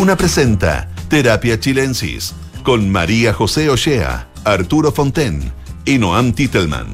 Duna 0.00 0.16
presenta 0.16 0.88
Terapia 1.10 1.60
Chilensis 1.60 2.34
con 2.62 2.88
María 2.90 3.34
José 3.34 3.68
Ochea, 3.68 4.28
Arturo 4.44 4.92
Fonten 4.92 5.52
y 5.84 5.98
Noam 5.98 6.32
Titelman. 6.32 6.86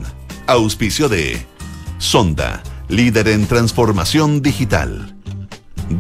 Auspicio 0.49 1.09
de 1.09 1.47
Sonda, 1.99 2.65
líder 2.89 3.29
en 3.29 3.47
transformación 3.47 4.43
digital. 4.43 5.15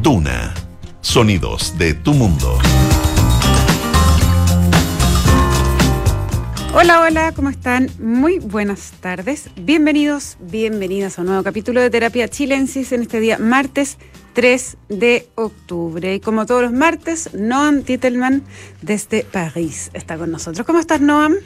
Duna, 0.02 0.52
sonidos 1.00 1.78
de 1.78 1.94
tu 1.94 2.12
mundo. 2.12 2.58
Hola, 6.74 7.02
hola, 7.02 7.30
¿cómo 7.36 7.50
están? 7.50 7.88
Muy 8.00 8.40
buenas 8.40 8.94
tardes. 8.98 9.48
Bienvenidos, 9.54 10.38
bienvenidas 10.40 11.18
a 11.18 11.22
un 11.22 11.28
nuevo 11.28 11.44
capítulo 11.44 11.80
de 11.80 11.88
Terapia 11.88 12.26
Chilensis 12.26 12.90
en 12.90 13.02
este 13.02 13.20
día 13.20 13.38
martes 13.38 13.96
3 14.36 14.76
de 14.90 15.26
octubre. 15.34 16.14
Y 16.14 16.20
como 16.20 16.44
todos 16.44 16.60
los 16.60 16.72
martes, 16.72 17.30
Noam 17.32 17.82
Titelman 17.84 18.42
desde 18.82 19.24
París 19.24 19.90
está 19.94 20.18
con 20.18 20.30
nosotros. 20.30 20.66
¿Cómo 20.66 20.78
estás, 20.78 21.00
Noam? 21.00 21.36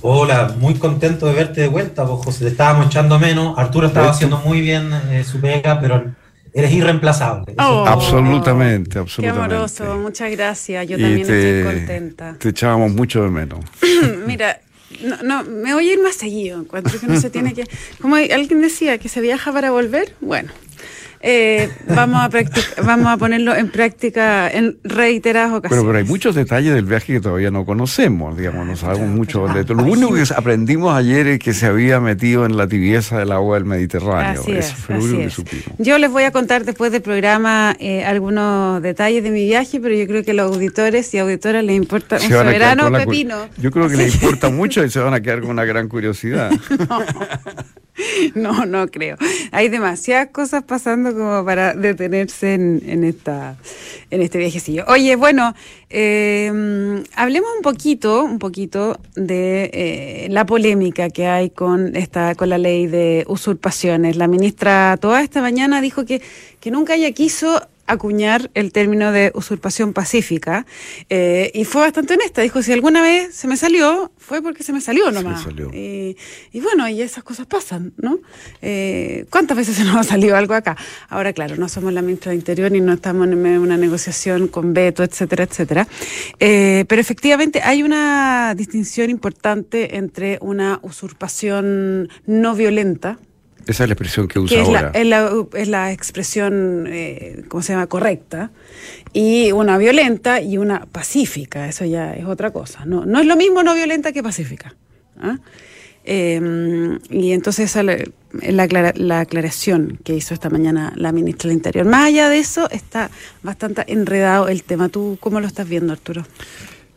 Hola, 0.00 0.54
muy 0.60 0.74
contento 0.74 1.26
de 1.26 1.32
verte 1.32 1.62
de 1.62 1.66
vuelta, 1.66 2.04
vos 2.04 2.24
José. 2.24 2.44
Te 2.44 2.50
estábamos 2.52 2.86
echando 2.86 3.18
menos. 3.18 3.58
Arturo 3.58 3.88
estaba 3.88 4.10
haciendo 4.10 4.38
muy 4.38 4.60
bien 4.60 4.92
eh, 5.10 5.24
su 5.24 5.40
pega, 5.40 5.80
pero 5.80 6.14
eres 6.54 6.72
irreemplazable. 6.72 7.56
Oh, 7.58 7.84
absolutamente, 7.84 9.00
absolutamente. 9.00 9.48
Qué 9.48 9.54
amoroso, 9.54 9.96
muchas 9.96 10.30
gracias. 10.30 10.86
Yo 10.86 10.96
también 10.96 11.22
estoy 11.22 11.64
contenta. 11.64 12.36
Te 12.38 12.50
echábamos 12.50 12.92
mucho 12.92 13.24
de 13.24 13.30
menos. 13.30 13.64
Mira, 14.28 14.60
no, 15.02 15.24
no, 15.24 15.42
me 15.42 15.74
voy 15.74 15.88
a 15.88 15.92
ir 15.94 16.02
más 16.04 16.14
seguido. 16.14 16.60
Encuentro 16.60 17.00
que 17.00 17.08
no 17.08 17.20
se 17.20 17.30
tiene 17.30 17.52
que. 17.52 17.64
Como 18.00 18.14
alguien 18.14 18.62
decía, 18.62 18.98
que 18.98 19.08
se 19.08 19.20
viaja 19.20 19.52
para 19.52 19.72
volver. 19.72 20.14
Bueno, 20.20 20.52
eh, 21.20 21.70
vamos, 21.88 22.20
a 22.20 22.30
vamos 22.82 23.06
a 23.08 23.16
ponerlo 23.16 23.54
en 23.54 23.70
práctica 23.70 24.50
en 24.50 24.78
reiteradas 24.84 25.52
ocasiones. 25.52 25.70
Pero, 25.70 25.86
pero 25.86 25.98
hay 25.98 26.04
muchos 26.04 26.34
detalles 26.34 26.74
del 26.74 26.84
viaje 26.84 27.14
que 27.14 27.20
todavía 27.20 27.50
no 27.50 27.64
conocemos, 27.64 28.36
digamos, 28.36 28.66
no 28.66 28.76
sabemos 28.76 29.08
mucho 29.08 29.46
de 29.48 29.64
Lo 29.74 29.82
único 29.84 30.14
que 30.14 30.24
aprendimos 30.34 30.94
ayer 30.94 31.26
es 31.26 31.38
que 31.38 31.52
se 31.52 31.66
había 31.66 32.00
metido 32.00 32.46
en 32.46 32.56
la 32.56 32.66
tibieza 32.66 33.18
del 33.18 33.32
agua 33.32 33.56
del 33.56 33.64
Mediterráneo. 33.64 34.42
Eso 34.46 34.74
fue 34.76 34.96
lo 34.96 35.04
único 35.04 35.18
que 35.18 35.30
supimos. 35.30 35.64
Yo 35.78 35.98
les 35.98 36.10
voy 36.10 36.24
a 36.24 36.30
contar 36.30 36.64
después 36.64 36.92
del 36.92 37.02
programa 37.02 37.76
eh, 37.78 38.04
algunos 38.04 38.82
detalles 38.82 39.22
de 39.22 39.30
mi 39.30 39.44
viaje, 39.44 39.80
pero 39.80 39.94
yo 39.94 40.06
creo 40.06 40.22
que 40.22 40.30
a 40.32 40.34
los 40.34 40.54
auditores 40.54 41.12
y 41.14 41.18
auditoras 41.18 41.64
les 41.64 41.76
importa 41.76 42.16
un 42.16 42.22
soberano 42.22 42.90
pepino. 42.92 43.48
Yo 43.56 43.70
creo 43.70 43.88
que 43.88 43.96
les 43.96 44.14
importa 44.14 44.48
mucho 44.50 44.84
y 44.84 44.90
se 44.90 45.00
van 45.00 45.14
a 45.14 45.20
quedar 45.20 45.40
con 45.40 45.50
una 45.50 45.64
gran 45.64 45.88
curiosidad. 45.88 46.50
No, 46.88 47.02
no 48.34 48.88
creo. 48.88 49.16
Hay 49.50 49.68
demasiadas 49.68 50.28
cosas 50.28 50.62
pasando 50.64 51.12
como 51.12 51.44
para 51.44 51.74
detenerse 51.74 52.54
en, 52.54 53.04
esta, 53.04 53.56
en 54.10 54.22
este 54.22 54.38
viajecillo. 54.38 54.84
Oye, 54.88 55.16
bueno, 55.16 55.54
eh, 55.90 57.02
hablemos 57.14 57.50
un 57.56 57.62
poquito, 57.62 58.24
un 58.24 58.38
poquito 58.38 58.98
de 59.14 59.70
eh, 59.72 60.26
la 60.30 60.46
polémica 60.46 61.10
que 61.10 61.26
hay 61.26 61.50
con 61.50 61.96
esta, 61.96 62.34
con 62.34 62.48
la 62.48 62.58
ley 62.58 62.86
de 62.86 63.24
usurpaciones. 63.28 64.16
La 64.16 64.28
ministra 64.28 64.96
toda 65.00 65.22
esta 65.22 65.40
mañana 65.40 65.80
dijo 65.80 66.04
que, 66.04 66.22
que 66.60 66.70
nunca 66.70 66.94
ella 66.94 67.12
quiso 67.12 67.62
acuñar 67.88 68.50
el 68.54 68.72
término 68.72 69.10
de 69.10 69.32
usurpación 69.34 69.92
pacífica 69.92 70.66
eh, 71.08 71.50
y 71.54 71.64
fue 71.64 71.82
bastante 71.82 72.14
honesta. 72.14 72.42
Dijo, 72.42 72.62
si 72.62 72.72
alguna 72.72 73.02
vez 73.02 73.34
se 73.34 73.48
me 73.48 73.56
salió, 73.56 74.12
fue 74.18 74.42
porque 74.42 74.62
se 74.62 74.72
me 74.72 74.80
salió 74.80 75.10
nomás. 75.10 75.46
Y, 75.72 76.60
bueno, 76.60 76.88
y 76.88 77.02
esas 77.02 77.24
cosas 77.24 77.46
pasan, 77.46 77.92
¿no? 77.96 78.18
Eh, 78.62 79.26
¿Cuántas 79.30 79.56
veces 79.56 79.76
se 79.76 79.84
nos 79.84 79.96
ha 79.96 80.04
salido 80.04 80.36
algo 80.36 80.54
acá? 80.54 80.76
Ahora, 81.08 81.32
claro, 81.32 81.56
no 81.56 81.68
somos 81.68 81.92
la 81.92 82.02
ministra 82.02 82.30
de 82.30 82.36
Interior 82.36 82.74
y 82.74 82.80
no 82.80 82.92
estamos 82.92 83.26
en 83.26 83.38
una 83.58 83.76
negociación 83.76 84.48
con 84.48 84.74
veto, 84.74 85.02
etcétera, 85.02 85.44
etcétera. 85.44 85.88
Eh, 86.38 86.84
pero 86.88 87.00
efectivamente 87.00 87.62
hay 87.62 87.82
una 87.82 88.54
distinción 88.54 89.10
importante 89.10 89.96
entre 89.96 90.38
una 90.42 90.78
usurpación 90.82 92.08
no 92.26 92.54
violenta, 92.54 93.18
esa 93.68 93.84
es 93.84 93.88
la 93.88 93.92
expresión 93.92 94.28
que 94.28 94.38
usa 94.38 94.62
ahora. 94.62 94.90
Es 94.94 95.06
la, 95.06 95.30
es 95.52 95.68
la, 95.68 95.92
expresión, 95.92 96.86
eh, 96.88 97.44
¿cómo 97.48 97.62
se 97.62 97.74
llama?, 97.74 97.86
correcta. 97.86 98.50
Y 99.12 99.52
una 99.52 99.76
violenta 99.76 100.40
y 100.40 100.56
una 100.56 100.86
pacífica, 100.86 101.68
eso 101.68 101.84
ya 101.84 102.14
es 102.14 102.24
otra 102.24 102.50
cosa. 102.50 102.86
No, 102.86 103.04
no 103.04 103.20
es 103.20 103.26
lo 103.26 103.36
mismo 103.36 103.62
no 103.62 103.74
violenta 103.74 104.12
que 104.12 104.22
pacífica. 104.22 104.74
¿ah? 105.20 105.36
Em, 106.04 106.98
y 107.10 107.32
entonces 107.32 107.66
esa 107.66 107.82
es 107.82 108.54
la, 108.54 108.92
la, 108.94 109.20
aclaración 109.20 109.98
que 110.02 110.14
hizo 110.14 110.32
esta 110.32 110.48
mañana 110.48 110.94
la 110.96 111.12
ministra 111.12 111.48
del 111.48 111.58
Interior. 111.58 111.84
Más 111.84 112.06
allá 112.06 112.30
de 112.30 112.38
eso, 112.38 112.70
está 112.70 113.10
bastante 113.42 113.84
enredado 113.88 114.48
el 114.48 114.62
tema. 114.62 114.88
¿Tú 114.88 115.18
cómo 115.20 115.40
lo 115.40 115.46
estás 115.46 115.68
viendo, 115.68 115.92
Arturo? 115.92 116.24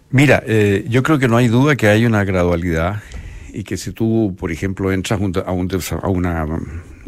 Mira, 0.10 0.42
eh, 0.48 0.86
yo 0.88 1.04
creo 1.04 1.20
que 1.20 1.28
no 1.28 1.36
hay 1.36 1.50
duda 1.50 1.76
que 1.76 1.90
hay 1.90 2.06
una 2.06 2.24
gradualidad 2.24 3.02
y 3.54 3.64
que 3.64 3.78
si 3.78 3.92
tú, 3.92 4.36
por 4.40 4.52
ejemplo, 4.52 4.92
entras 4.92 5.20
a, 5.22 5.96
a 5.96 6.10
una 6.10 6.46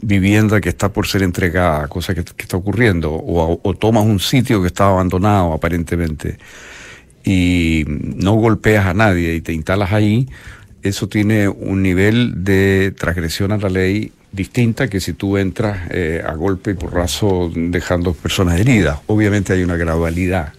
vivienda 0.01 0.61
que 0.61 0.69
está 0.69 0.91
por 0.91 1.07
ser 1.07 1.23
entregada, 1.23 1.87
cosa 1.87 2.13
que, 2.13 2.21
está 2.21 2.57
ocurriendo, 2.57 3.11
o, 3.13 3.73
tomas 3.75 4.05
un 4.05 4.19
sitio 4.19 4.61
que 4.61 4.67
está 4.67 4.87
abandonado 4.87 5.53
aparentemente 5.53 6.37
y 7.23 7.85
no 7.87 8.33
golpeas 8.33 8.85
a 8.85 8.93
nadie 8.93 9.35
y 9.35 9.41
te 9.41 9.53
instalas 9.53 9.93
ahí, 9.93 10.27
eso 10.81 11.07
tiene 11.07 11.47
un 11.47 11.81
nivel 11.81 12.43
de 12.43 12.93
transgresión 12.97 13.53
a 13.53 13.57
la 13.57 13.69
ley 13.69 14.11
distinta 14.33 14.87
que 14.89 14.99
si 14.99 15.13
tú 15.13 15.37
entras 15.37 15.87
eh, 15.91 16.21
a 16.25 16.33
golpe 16.33 16.71
y 16.71 16.73
porrazo 16.73 17.51
dejando 17.55 18.13
personas 18.13 18.59
heridas. 18.59 18.99
Obviamente 19.05 19.53
hay 19.53 19.63
una 19.63 19.77
gradualidad. 19.77 20.53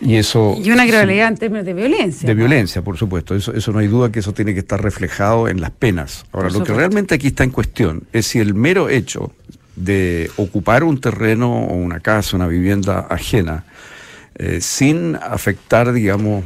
Y 0.00 0.14
eso... 0.14 0.56
Y 0.62 0.70
una 0.70 0.86
gradualidad 0.86 1.28
en 1.28 1.36
términos 1.36 1.66
de 1.66 1.74
violencia. 1.74 2.26
De 2.26 2.34
violencia, 2.34 2.82
por 2.82 2.96
supuesto. 2.96 3.34
Eso, 3.34 3.52
eso 3.52 3.72
no 3.72 3.80
hay 3.80 3.88
duda 3.88 4.12
que 4.12 4.20
eso 4.20 4.32
tiene 4.32 4.54
que 4.54 4.60
estar 4.60 4.80
reflejado 4.80 5.48
en 5.48 5.60
las 5.60 5.72
penas. 5.72 6.24
Ahora, 6.30 6.50
lo 6.50 6.62
que 6.62 6.72
realmente 6.72 7.16
aquí 7.16 7.26
está 7.26 7.42
en 7.42 7.50
cuestión 7.50 8.04
es 8.12 8.28
si 8.28 8.38
el 8.38 8.54
mero 8.54 8.88
hecho 8.88 9.32
de 9.74 10.30
ocupar 10.36 10.84
un 10.84 11.00
terreno 11.00 11.64
o 11.64 11.74
una 11.74 11.98
casa, 11.98 12.36
una 12.36 12.46
vivienda 12.46 13.08
ajena, 13.10 13.64
eh, 14.36 14.60
sin 14.60 15.16
afectar, 15.16 15.92
digamos, 15.92 16.44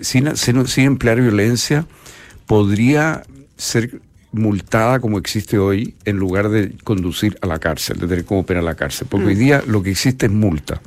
sin, 0.00 0.36
sin 0.36 0.84
emplear 0.84 1.20
violencia, 1.20 1.86
podría 2.46 3.22
ser 3.56 4.00
multada 4.32 5.00
como 5.00 5.18
existe 5.18 5.58
hoy 5.58 5.94
en 6.04 6.16
lugar 6.16 6.48
de 6.48 6.72
conducir 6.84 7.38
a 7.40 7.46
la 7.46 7.58
cárcel, 7.58 7.98
de 7.98 8.06
tener 8.06 8.24
como 8.24 8.44
pena 8.44 8.62
la 8.62 8.74
cárcel. 8.74 9.06
Porque 9.10 9.26
hoy 9.26 9.34
día 9.34 9.62
lo 9.66 9.82
que 9.82 9.90
existe 9.90 10.26
es 10.26 10.32
multa. 10.32 10.80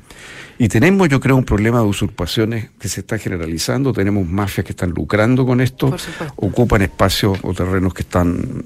Y 0.58 0.68
tenemos, 0.68 1.08
yo 1.08 1.22
creo, 1.22 1.38
un 1.38 1.46
problema 1.46 1.80
de 1.80 1.86
usurpaciones 1.86 2.70
que 2.80 2.90
se 2.90 3.00
está 3.00 3.18
generalizando. 3.18 3.94
Tenemos 3.94 4.28
mafias 4.28 4.66
que 4.66 4.74
están 4.74 4.90
lucrando 4.92 5.46
con 5.46 5.62
esto, 5.62 5.96
ocupan 6.36 6.82
espacios 6.82 7.40
o 7.44 7.54
terrenos 7.54 7.94
que 7.94 8.02
están 8.02 8.64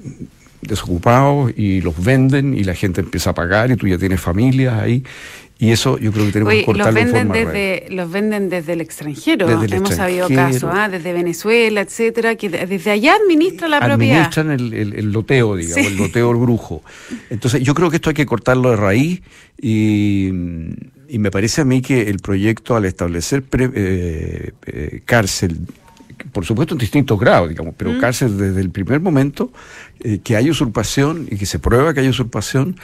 desocupados 0.60 1.52
y 1.56 1.80
los 1.82 2.02
venden 2.02 2.56
y 2.56 2.64
la 2.64 2.74
gente 2.74 3.00
empieza 3.00 3.30
a 3.30 3.34
pagar 3.34 3.70
y 3.70 3.76
tú 3.76 3.86
ya 3.86 3.98
tienes 3.98 4.20
familias 4.20 4.74
ahí 4.80 5.04
y 5.58 5.70
eso 5.70 5.98
yo 5.98 6.10
creo 6.12 6.26
que 6.26 6.32
tenemos 6.32 6.52
que 6.52 6.64
cortarlo 6.64 7.00
los 7.00 7.12
venden 7.12 7.28
desde 7.28 7.86
Los 7.90 8.10
venden 8.10 8.48
desde 8.48 8.72
el 8.72 8.80
extranjero. 8.80 9.48
Hemos 9.48 9.94
sabido 9.94 10.28
casos, 10.28 10.68
¿ah? 10.72 10.88
desde 10.88 11.12
Venezuela, 11.12 11.80
etcétera, 11.80 12.34
que 12.34 12.48
desde 12.48 12.90
allá 12.90 13.14
administra 13.14 13.68
la 13.68 13.78
propiedad. 13.78 14.24
Administran 14.24 14.50
el, 14.50 15.12
loteo, 15.12 15.56
digamos, 15.56 15.86
el 15.86 15.96
loteo 15.96 16.32
el 16.32 16.38
brujo. 16.38 16.82
Entonces 17.30 17.62
yo 17.62 17.72
creo 17.74 17.88
que 17.88 17.96
esto 17.96 18.10
hay 18.10 18.14
que 18.14 18.26
cortarlo 18.26 18.70
de 18.70 18.76
raíz 18.76 19.22
y, 19.60 20.30
me 20.32 21.30
parece 21.30 21.60
a 21.60 21.64
mí 21.64 21.80
que 21.80 22.10
el 22.10 22.18
proyecto 22.18 22.74
al 22.74 22.84
establecer 22.86 23.44
eh, 23.52 24.50
eh, 24.66 25.02
cárcel 25.04 25.58
por 26.32 26.44
supuesto 26.44 26.74
en 26.74 26.78
distintos 26.78 27.18
grados, 27.20 27.48
digamos, 27.48 27.74
pero 27.76 27.92
mm. 27.92 28.00
cárcel 28.00 28.36
desde 28.36 28.60
el 28.60 28.70
primer 28.70 29.00
momento 29.00 29.52
eh, 30.00 30.18
que 30.24 30.36
hay 30.36 30.50
usurpación 30.50 31.28
y 31.30 31.36
que 31.36 31.46
se 31.46 31.60
prueba 31.60 31.94
que 31.94 32.00
hay 32.00 32.08
usurpación, 32.08 32.76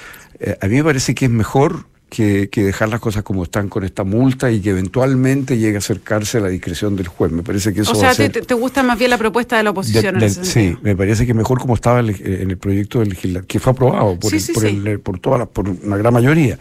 a 0.60 0.66
mí 0.68 0.76
me 0.76 0.84
parece 0.84 1.14
que 1.14 1.26
es 1.26 1.30
mejor 1.30 1.84
que, 2.10 2.48
dejar 2.52 2.88
las 2.88 3.00
cosas 3.00 3.22
como 3.22 3.44
están 3.44 3.68
con 3.68 3.84
esta 3.84 4.04
multa 4.04 4.50
y 4.50 4.60
que 4.60 4.70
eventualmente 4.70 5.56
llegue 5.56 5.76
a 5.76 5.78
acercarse 5.78 6.38
a 6.38 6.40
la 6.40 6.48
discreción 6.48 6.96
del 6.96 7.08
juez. 7.08 7.32
Me 7.32 7.42
parece 7.42 7.72
que 7.72 7.82
eso. 7.82 7.92
O 7.92 7.94
sea, 7.94 8.14
te, 8.14 8.54
gusta 8.54 8.82
más 8.82 8.98
bien 8.98 9.10
la 9.10 9.18
propuesta 9.18 9.56
de 9.56 9.62
la 9.62 9.70
oposición. 9.70 10.20
sí, 10.28 10.76
me 10.82 10.96
parece 10.96 11.24
que 11.24 11.32
mejor 11.32 11.58
como 11.60 11.74
estaba 11.74 12.00
en 12.00 12.50
el 12.50 12.58
proyecto 12.58 12.98
del 12.98 13.10
legislativo, 13.10 13.46
que 13.46 13.60
fue 13.60 13.72
aprobado 13.72 14.18
por, 14.18 14.32
por, 14.52 15.00
por, 15.00 15.18
todas 15.20 15.48
por 15.48 15.68
una 15.68 15.96
gran 15.96 16.12
mayoría. 16.12 16.58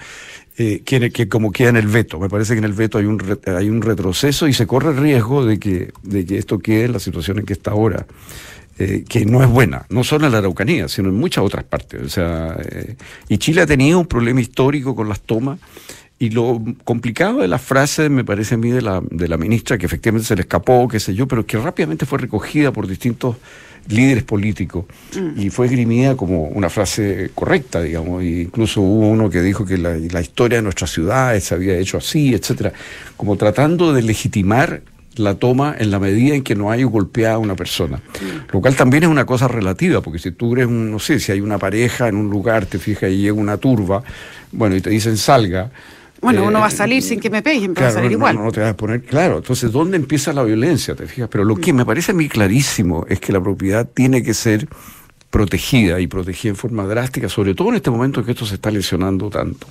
Eh, 0.61 0.81
que, 0.83 1.09
que, 1.09 1.29
como 1.29 1.53
queda 1.53 1.69
en 1.69 1.77
el 1.77 1.87
veto. 1.87 2.19
Me 2.19 2.27
parece 2.27 2.53
que 2.53 2.59
en 2.59 2.65
el 2.65 2.73
veto 2.73 2.97
hay 2.97 3.05
un, 3.05 3.39
hay 3.45 3.69
un 3.69 3.81
retroceso 3.81 4.45
y 4.45 4.51
se 4.51 4.67
corre 4.67 4.89
el 4.89 4.97
riesgo 4.97 5.45
de 5.45 5.57
que, 5.57 5.93
de 6.03 6.25
que 6.25 6.37
esto 6.37 6.59
quede 6.59 6.83
en 6.83 6.91
la 6.91 6.99
situación 6.99 7.39
en 7.39 7.45
que 7.45 7.53
está 7.53 7.71
ahora. 7.71 8.05
Eh, 8.81 9.03
que 9.09 9.25
no 9.25 9.43
es 9.43 9.49
buena, 9.49 9.85
no 9.89 10.05
solo 10.05 10.25
en 10.25 10.31
la 10.31 10.37
Araucanía, 10.37 10.87
sino 10.87 11.09
en 11.09 11.15
muchas 11.15 11.43
otras 11.43 11.65
partes. 11.65 12.01
O 12.01 12.07
sea, 12.07 12.55
eh, 12.63 12.95
y 13.27 13.37
Chile 13.37 13.59
ha 13.63 13.65
tenido 13.65 13.99
un 13.99 14.05
problema 14.05 14.39
histórico 14.39 14.95
con 14.95 15.09
las 15.09 15.19
tomas 15.19 15.59
Y 16.17 16.29
lo 16.29 16.63
complicado 16.85 17.39
de 17.39 17.49
la 17.49 17.59
frase, 17.59 18.07
me 18.07 18.23
parece 18.23 18.55
a 18.55 18.57
mí, 18.57 18.71
de 18.71 18.81
la, 18.81 19.01
de 19.11 19.27
la 19.27 19.35
ministra, 19.35 19.77
que 19.77 19.85
efectivamente 19.85 20.29
se 20.29 20.35
le 20.37 20.43
escapó, 20.43 20.87
qué 20.87 21.01
sé 21.01 21.13
yo, 21.13 21.27
pero 21.27 21.45
que 21.45 21.57
rápidamente 21.57 22.05
fue 22.05 22.19
recogida 22.19 22.71
por 22.71 22.87
distintos 22.87 23.35
líderes 23.89 24.23
políticos 24.23 24.85
mm. 25.13 25.41
y 25.41 25.49
fue 25.49 25.65
esgrimida 25.65 26.15
como 26.15 26.43
una 26.43 26.69
frase 26.69 27.31
correcta, 27.35 27.81
digamos. 27.81 28.23
E 28.23 28.43
incluso 28.43 28.79
hubo 28.79 29.09
uno 29.09 29.29
que 29.29 29.41
dijo 29.41 29.65
que 29.65 29.77
la, 29.77 29.97
la 29.97 30.21
historia 30.21 30.59
de 30.59 30.61
nuestras 30.61 30.89
ciudades 30.89 31.43
se 31.43 31.53
había 31.53 31.77
hecho 31.77 31.97
así, 31.97 32.33
etcétera, 32.33 32.71
como 33.17 33.35
tratando 33.35 33.91
de 33.91 34.03
legitimar 34.03 34.83
la 35.15 35.35
toma 35.35 35.75
en 35.77 35.91
la 35.91 35.99
medida 35.99 36.35
en 36.35 36.43
que 36.43 36.55
no 36.55 36.71
hay 36.71 36.83
golpeada 36.83 37.35
a 37.35 37.37
una 37.37 37.55
persona. 37.55 37.99
Lo 38.51 38.61
cual 38.61 38.75
también 38.75 39.03
es 39.03 39.09
una 39.09 39.25
cosa 39.25 39.47
relativa, 39.47 40.01
porque 40.01 40.19
si 40.19 40.31
tú 40.31 40.53
eres 40.53 40.67
un, 40.67 40.91
no 40.91 40.99
sé, 40.99 41.19
si 41.19 41.31
hay 41.31 41.41
una 41.41 41.57
pareja 41.57 42.07
en 42.07 42.15
un 42.15 42.29
lugar, 42.29 42.65
te 42.65 42.79
fijas 42.79 43.11
y 43.11 43.17
llega 43.17 43.33
una 43.33 43.57
turba, 43.57 44.03
bueno, 44.51 44.75
y 44.75 44.81
te 44.81 44.89
dicen 44.89 45.17
salga. 45.17 45.71
Bueno, 46.21 46.43
uno 46.43 46.59
va 46.59 46.65
a 46.65 46.69
eh, 46.69 46.71
salir 46.71 47.01
sin 47.01 47.19
que 47.19 47.29
me 47.29 47.41
peguen, 47.41 47.73
pero 47.73 47.85
va 47.85 47.91
a 47.91 47.93
salir 47.93 48.11
igual. 48.11 48.35
No, 48.35 48.51
te 48.51 48.59
vas 48.59 48.71
a 48.71 48.77
poner, 48.77 49.01
claro. 49.03 49.37
Entonces, 49.37 49.71
¿dónde 49.71 49.95
empieza 49.95 50.33
la 50.33 50.43
violencia? 50.43 50.95
¿Te 50.95 51.05
fijas? 51.05 51.29
Pero 51.31 51.45
lo 51.45 51.55
que 51.55 51.71
me 51.71 51.85
parece 51.85 52.11
a 52.11 52.15
mí 52.15 52.27
clarísimo 52.27 53.05
es 53.07 53.19
que 53.19 53.31
la 53.31 53.41
propiedad 53.41 53.87
tiene 53.87 54.21
que 54.21 54.33
ser 54.33 54.67
protegida 55.29 55.99
y 55.99 56.07
protegida 56.07 56.49
en 56.49 56.55
forma 56.55 56.85
drástica, 56.85 57.29
sobre 57.29 57.53
todo 57.53 57.69
en 57.69 57.75
este 57.75 57.91
momento 57.91 58.19
en 58.19 58.25
que 58.25 58.31
esto 58.33 58.45
se 58.45 58.55
está 58.55 58.71
lesionando 58.71 59.29
tanto. 59.29 59.67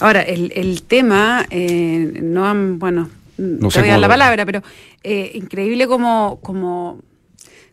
Ahora, 0.00 0.22
el, 0.22 0.52
el 0.56 0.82
tema, 0.82 1.46
eh, 1.50 2.20
no 2.22 2.46
han, 2.46 2.78
bueno, 2.78 3.08
no 3.38 3.70
sé 3.70 3.98
la 3.98 4.08
palabra, 4.08 4.44
pero 4.44 4.62
eh, 5.02 5.32
increíble 5.34 5.86
como, 5.86 6.40
como, 6.42 7.00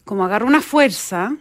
como 0.05 0.25
agarra 0.25 0.45
una 0.45 0.61
fuerza 0.61 1.35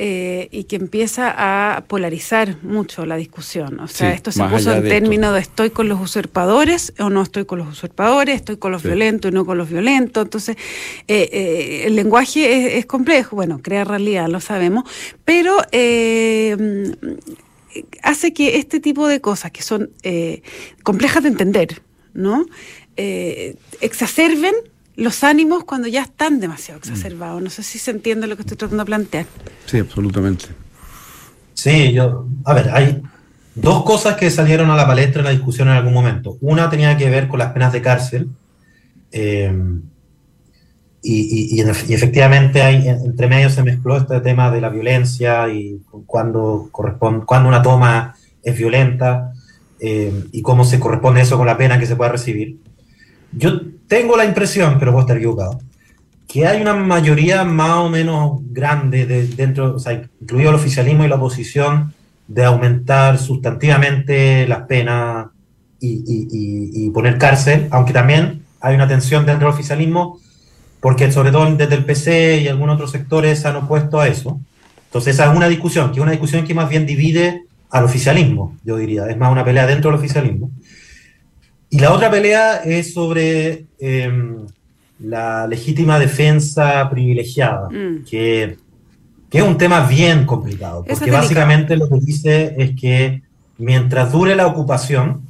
eh, 0.00 0.48
y 0.52 0.64
que 0.64 0.76
empieza 0.76 1.34
a 1.36 1.84
polarizar 1.84 2.62
mucho 2.62 3.04
la 3.04 3.16
discusión. 3.16 3.80
O 3.80 3.88
sea, 3.88 4.12
esto 4.14 4.30
se 4.30 4.44
puso 4.44 4.72
en 4.72 4.84
términos 4.84 5.34
de 5.34 5.40
estoy 5.40 5.70
con 5.70 5.88
los 5.88 6.00
usurpadores 6.00 6.94
o 7.00 7.10
no 7.10 7.22
estoy 7.22 7.46
con 7.46 7.58
los 7.58 7.68
usurpadores, 7.68 8.36
estoy 8.36 8.58
con 8.58 8.70
los 8.70 8.84
violentos 8.84 9.30
y 9.30 9.34
no 9.34 9.44
con 9.44 9.58
los 9.58 9.68
violentos. 9.68 10.22
Entonces, 10.22 10.56
eh, 11.08 11.82
el 11.86 11.96
lenguaje 11.96 12.78
es, 12.78 12.86
complejo, 12.86 13.34
bueno, 13.34 13.60
crea 13.60 13.84
realidad, 13.84 14.28
lo 14.28 14.40
sabemos, 14.40 14.84
pero 15.24 15.58
hace 18.02 18.32
que 18.32 18.56
este 18.56 18.78
tipo 18.80 19.08
de 19.08 19.20
cosas 19.20 19.50
que 19.50 19.62
son 19.62 19.90
complejas 20.84 21.24
de 21.24 21.28
entender, 21.30 21.82
¿no? 22.14 22.46
Eh, 23.00 23.54
exacerben 23.80 24.54
los 24.96 25.22
ánimos 25.22 25.62
cuando 25.62 25.86
ya 25.86 26.02
están 26.02 26.40
demasiado 26.40 26.78
exacerbados. 26.78 27.40
No 27.40 27.48
sé 27.48 27.62
si 27.62 27.78
se 27.78 27.92
entiende 27.92 28.26
lo 28.26 28.34
que 28.34 28.42
estoy 28.42 28.56
tratando 28.56 28.82
de 28.82 28.86
plantear. 28.86 29.26
Sí, 29.66 29.78
absolutamente. 29.78 30.46
Sí, 31.54 31.92
yo, 31.92 32.26
a 32.44 32.54
ver, 32.54 32.70
hay 32.70 33.00
dos 33.54 33.84
cosas 33.84 34.16
que 34.16 34.28
salieron 34.32 34.70
a 34.70 34.76
la 34.76 34.86
palestra 34.86 35.20
en 35.20 35.26
la 35.26 35.30
discusión 35.30 35.68
en 35.68 35.74
algún 35.74 35.94
momento. 35.94 36.36
Una 36.40 36.68
tenía 36.68 36.96
que 36.96 37.08
ver 37.08 37.28
con 37.28 37.38
las 37.38 37.52
penas 37.52 37.72
de 37.72 37.80
cárcel. 37.82 38.28
Eh, 39.12 39.52
y, 41.00 41.60
efectivamente 41.60 42.62
hay, 42.62 42.88
entre 42.88 43.28
medio 43.28 43.50
se 43.50 43.62
mezcló 43.62 43.96
este 43.96 44.20
tema 44.20 44.50
de 44.50 44.60
la 44.60 44.68
violencia 44.68 45.48
y 45.48 45.80
cuando, 46.06 46.68
corresponde, 46.72 47.24
cuando 47.24 47.48
una 47.48 47.62
toma 47.62 48.16
es 48.42 48.58
violenta 48.58 49.32
eh, 49.78 50.24
y 50.32 50.42
cómo 50.42 50.64
se 50.64 50.80
corresponde 50.80 51.20
eso 51.20 51.38
con 51.38 51.46
la 51.46 51.56
pena 51.56 51.78
que 51.78 51.86
se 51.86 51.94
pueda 51.94 52.10
recibir. 52.10 52.58
Yo 53.32 53.60
tengo 53.86 54.16
la 54.16 54.24
impresión, 54.24 54.76
pero 54.78 54.92
puedo 54.92 55.02
estar 55.02 55.16
equivocado, 55.16 55.60
que 56.26 56.46
hay 56.46 56.60
una 56.60 56.74
mayoría 56.74 57.44
más 57.44 57.78
o 57.78 57.88
menos 57.88 58.40
grande 58.50 59.06
de, 59.06 59.26
dentro, 59.28 59.76
o 59.76 59.78
sea, 59.78 60.02
incluido 60.20 60.50
el 60.50 60.56
oficialismo 60.56 61.04
y 61.04 61.08
la 61.08 61.16
oposición, 61.16 61.94
de 62.28 62.44
aumentar 62.44 63.18
sustantivamente 63.18 64.46
las 64.46 64.64
penas 64.64 65.28
y, 65.80 66.90
poner 66.90 67.16
cárcel, 67.18 67.68
aunque 67.70 67.92
también 67.92 68.42
hay 68.60 68.74
una 68.74 68.86
tensión 68.86 69.24
dentro 69.24 69.48
del 69.48 69.54
oficialismo, 69.54 70.20
porque 70.80 71.10
sobre 71.10 71.32
todo 71.32 71.50
desde 71.54 71.74
el 71.74 71.84
PC 71.84 72.38
y 72.38 72.48
algunos 72.48 72.74
otros 72.74 72.90
sectores 72.90 73.40
se 73.40 73.48
han 73.48 73.56
opuesto 73.56 73.98
a 74.00 74.08
eso. 74.08 74.40
Entonces 74.86 75.14
esa 75.14 75.30
es 75.30 75.36
una 75.36 75.48
discusión, 75.48 75.90
que 75.90 75.98
es 75.98 76.02
una 76.02 76.12
discusión 76.12 76.46
que 76.46 76.54
más 76.54 76.68
bien 76.68 76.86
divide 76.86 77.44
al 77.70 77.84
oficialismo, 77.84 78.56
yo 78.64 78.76
diría, 78.76 79.06
es 79.06 79.16
más 79.16 79.30
una 79.30 79.44
pelea 79.44 79.66
dentro 79.66 79.90
del 79.90 79.98
oficialismo. 79.98 80.50
Y 81.70 81.78
la 81.78 81.92
otra 81.92 82.10
pelea 82.10 82.56
es 82.64 82.94
sobre 82.94 83.66
em, 83.78 84.46
la 85.00 85.46
legítima 85.46 85.98
defensa 85.98 86.88
privilegiada, 86.90 87.68
mm. 87.68 88.04
que, 88.04 88.56
es 89.30 89.42
un 89.42 89.58
tema 89.58 89.86
bien 89.86 90.24
complicado, 90.24 90.84
porque 90.88 91.10
básicamente 91.10 91.76
lo 91.76 91.88
que 91.88 92.00
dice 92.00 92.54
es 92.56 92.74
que 92.74 93.22
mientras 93.58 94.10
dure 94.10 94.34
la 94.34 94.46
ocupación, 94.46 95.28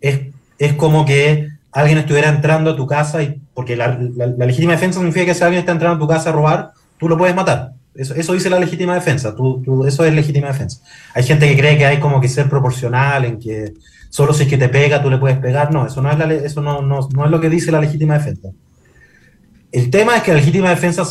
es, 0.00 0.20
es 0.58 0.72
como 0.72 1.04
que 1.04 1.48
alguien 1.70 1.98
estuviera 1.98 2.30
entrando 2.30 2.70
a 2.70 2.76
tu 2.76 2.86
casa, 2.86 3.22
y, 3.22 3.38
porque 3.52 3.76
la, 3.76 3.98
legítima 4.38 4.72
defensa 4.72 5.00
significa 5.00 5.26
que 5.26 5.34
si 5.34 5.44
alguien 5.44 5.60
está 5.60 5.72
entrando 5.72 5.96
a 5.96 6.06
tu 6.06 6.10
casa 6.10 6.30
a 6.30 6.32
robar, 6.32 6.72
tú 6.96 7.08
lo 7.08 7.18
puedes 7.18 7.36
matar. 7.36 7.72
Eso, 7.94 8.14
eso 8.14 8.32
dice 8.32 8.48
la 8.48 8.58
legítima 8.58 8.94
defensa, 8.94 9.36
tú, 9.36 9.84
eso 9.86 10.04
es 10.04 10.14
legítima 10.14 10.48
defensa. 10.48 10.80
Hay 11.14 11.24
gente 11.24 11.46
que 11.46 11.56
cree 11.56 11.76
que 11.76 11.84
hay 11.84 12.00
como 12.00 12.20
que 12.20 12.28
ser 12.28 12.48
proporcional, 12.48 13.26
en 13.26 13.38
que 13.38 13.74
solo 14.14 14.32
si 14.32 14.44
es 14.44 14.48
que 14.48 14.56
te 14.56 14.68
pega 14.68 15.02
tú 15.02 15.10
le 15.10 15.18
puedes 15.18 15.38
pegar. 15.38 15.72
No, 15.72 15.84
eso 15.88 16.00
no 16.00 16.08
es, 16.08 16.16
la, 16.16 16.32
eso 16.32 16.62
no, 16.62 16.82
no, 16.82 17.08
no 17.12 17.24
es 17.24 17.30
lo 17.32 17.40
que 17.40 17.50
dice 17.50 17.72
la 17.72 17.80
legítima 17.80 18.14
defensa. 18.14 18.50
El 19.72 19.90
tema 19.90 20.16
es 20.16 20.22
que 20.22 20.30
la 20.30 20.36
legítima 20.36 20.70
defensa 20.70 21.02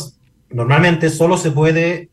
normalmente 0.48 1.10
solo 1.10 1.36
se 1.36 1.50
puede 1.50 2.08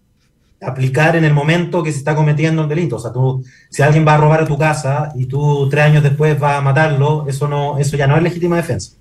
aplicar 0.60 1.16
en 1.16 1.24
el 1.24 1.34
momento 1.34 1.82
que 1.82 1.94
se 1.94 2.00
está 2.00 2.14
cometiendo 2.14 2.64
un 2.64 2.68
delito. 2.68 2.98
O 2.98 3.00
sea, 3.00 3.14
tú, 3.14 3.42
si 3.70 3.82
alguien 3.82 4.06
va 4.06 4.16
a 4.16 4.18
robar 4.18 4.42
a 4.42 4.46
tu 4.46 4.58
casa 4.58 5.14
y 5.16 5.28
tú 5.28 5.70
tres 5.70 5.86
años 5.86 6.04
después 6.04 6.38
vas 6.38 6.58
a 6.58 6.62
matarlo, 6.62 7.26
eso, 7.26 7.48
no, 7.48 7.78
eso 7.78 7.96
ya 7.96 8.06
no 8.06 8.18
es 8.18 8.24
legítima 8.24 8.58
defensa. 8.58 8.98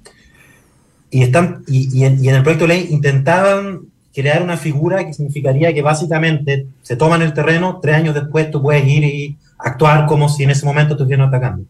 Y, 1.10 1.24
están, 1.24 1.64
y, 1.66 1.98
y, 1.98 2.04
en, 2.04 2.24
y 2.24 2.28
en 2.28 2.36
el 2.36 2.44
proyecto 2.44 2.68
de 2.68 2.74
ley 2.74 2.86
intentaban 2.90 3.80
crear 4.14 4.44
una 4.44 4.56
figura 4.56 5.04
que 5.04 5.12
significaría 5.12 5.74
que 5.74 5.82
básicamente 5.82 6.68
se 6.82 6.94
toman 6.94 7.22
el 7.22 7.34
terreno, 7.34 7.80
tres 7.82 7.96
años 7.96 8.14
después 8.14 8.48
tú 8.48 8.62
puedes 8.62 8.86
ir 8.86 9.02
y 9.02 9.36
actuar 9.58 10.06
como 10.06 10.28
si 10.28 10.44
en 10.44 10.50
ese 10.50 10.64
momento 10.64 10.94
estuvieran 10.94 11.26
atacando. 11.26 11.64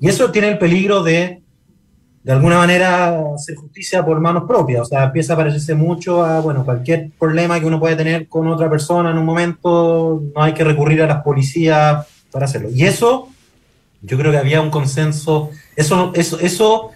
Y 0.00 0.08
eso 0.08 0.30
tiene 0.30 0.48
el 0.48 0.58
peligro 0.58 1.02
de, 1.02 1.42
de 2.22 2.32
alguna 2.32 2.58
manera, 2.58 3.20
hacer 3.34 3.56
justicia 3.56 4.04
por 4.04 4.20
manos 4.20 4.44
propias. 4.46 4.82
O 4.82 4.84
sea, 4.84 5.04
empieza 5.04 5.34
a 5.34 5.36
parecerse 5.36 5.74
mucho 5.74 6.24
a, 6.24 6.40
bueno, 6.40 6.64
cualquier 6.64 7.10
problema 7.18 7.58
que 7.58 7.66
uno 7.66 7.80
puede 7.80 7.96
tener 7.96 8.28
con 8.28 8.46
otra 8.48 8.70
persona 8.70 9.10
en 9.10 9.18
un 9.18 9.24
momento, 9.24 10.22
no 10.34 10.42
hay 10.42 10.54
que 10.54 10.64
recurrir 10.64 11.02
a 11.02 11.06
las 11.06 11.22
policías 11.22 12.06
para 12.30 12.44
hacerlo. 12.44 12.70
Y 12.70 12.84
eso, 12.84 13.28
yo 14.02 14.18
creo 14.18 14.30
que 14.30 14.38
había 14.38 14.60
un 14.60 14.70
consenso, 14.70 15.50
eso, 15.76 16.12
eso, 16.14 16.38
eso 16.40 16.90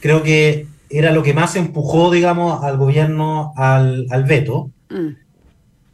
creo 0.00 0.22
que 0.22 0.66
era 0.90 1.12
lo 1.12 1.22
que 1.22 1.32
más 1.32 1.56
empujó, 1.56 2.10
digamos, 2.10 2.62
al 2.62 2.76
gobierno 2.76 3.52
al, 3.56 4.06
al 4.10 4.24
veto. 4.24 4.70
Mm. 4.90 5.22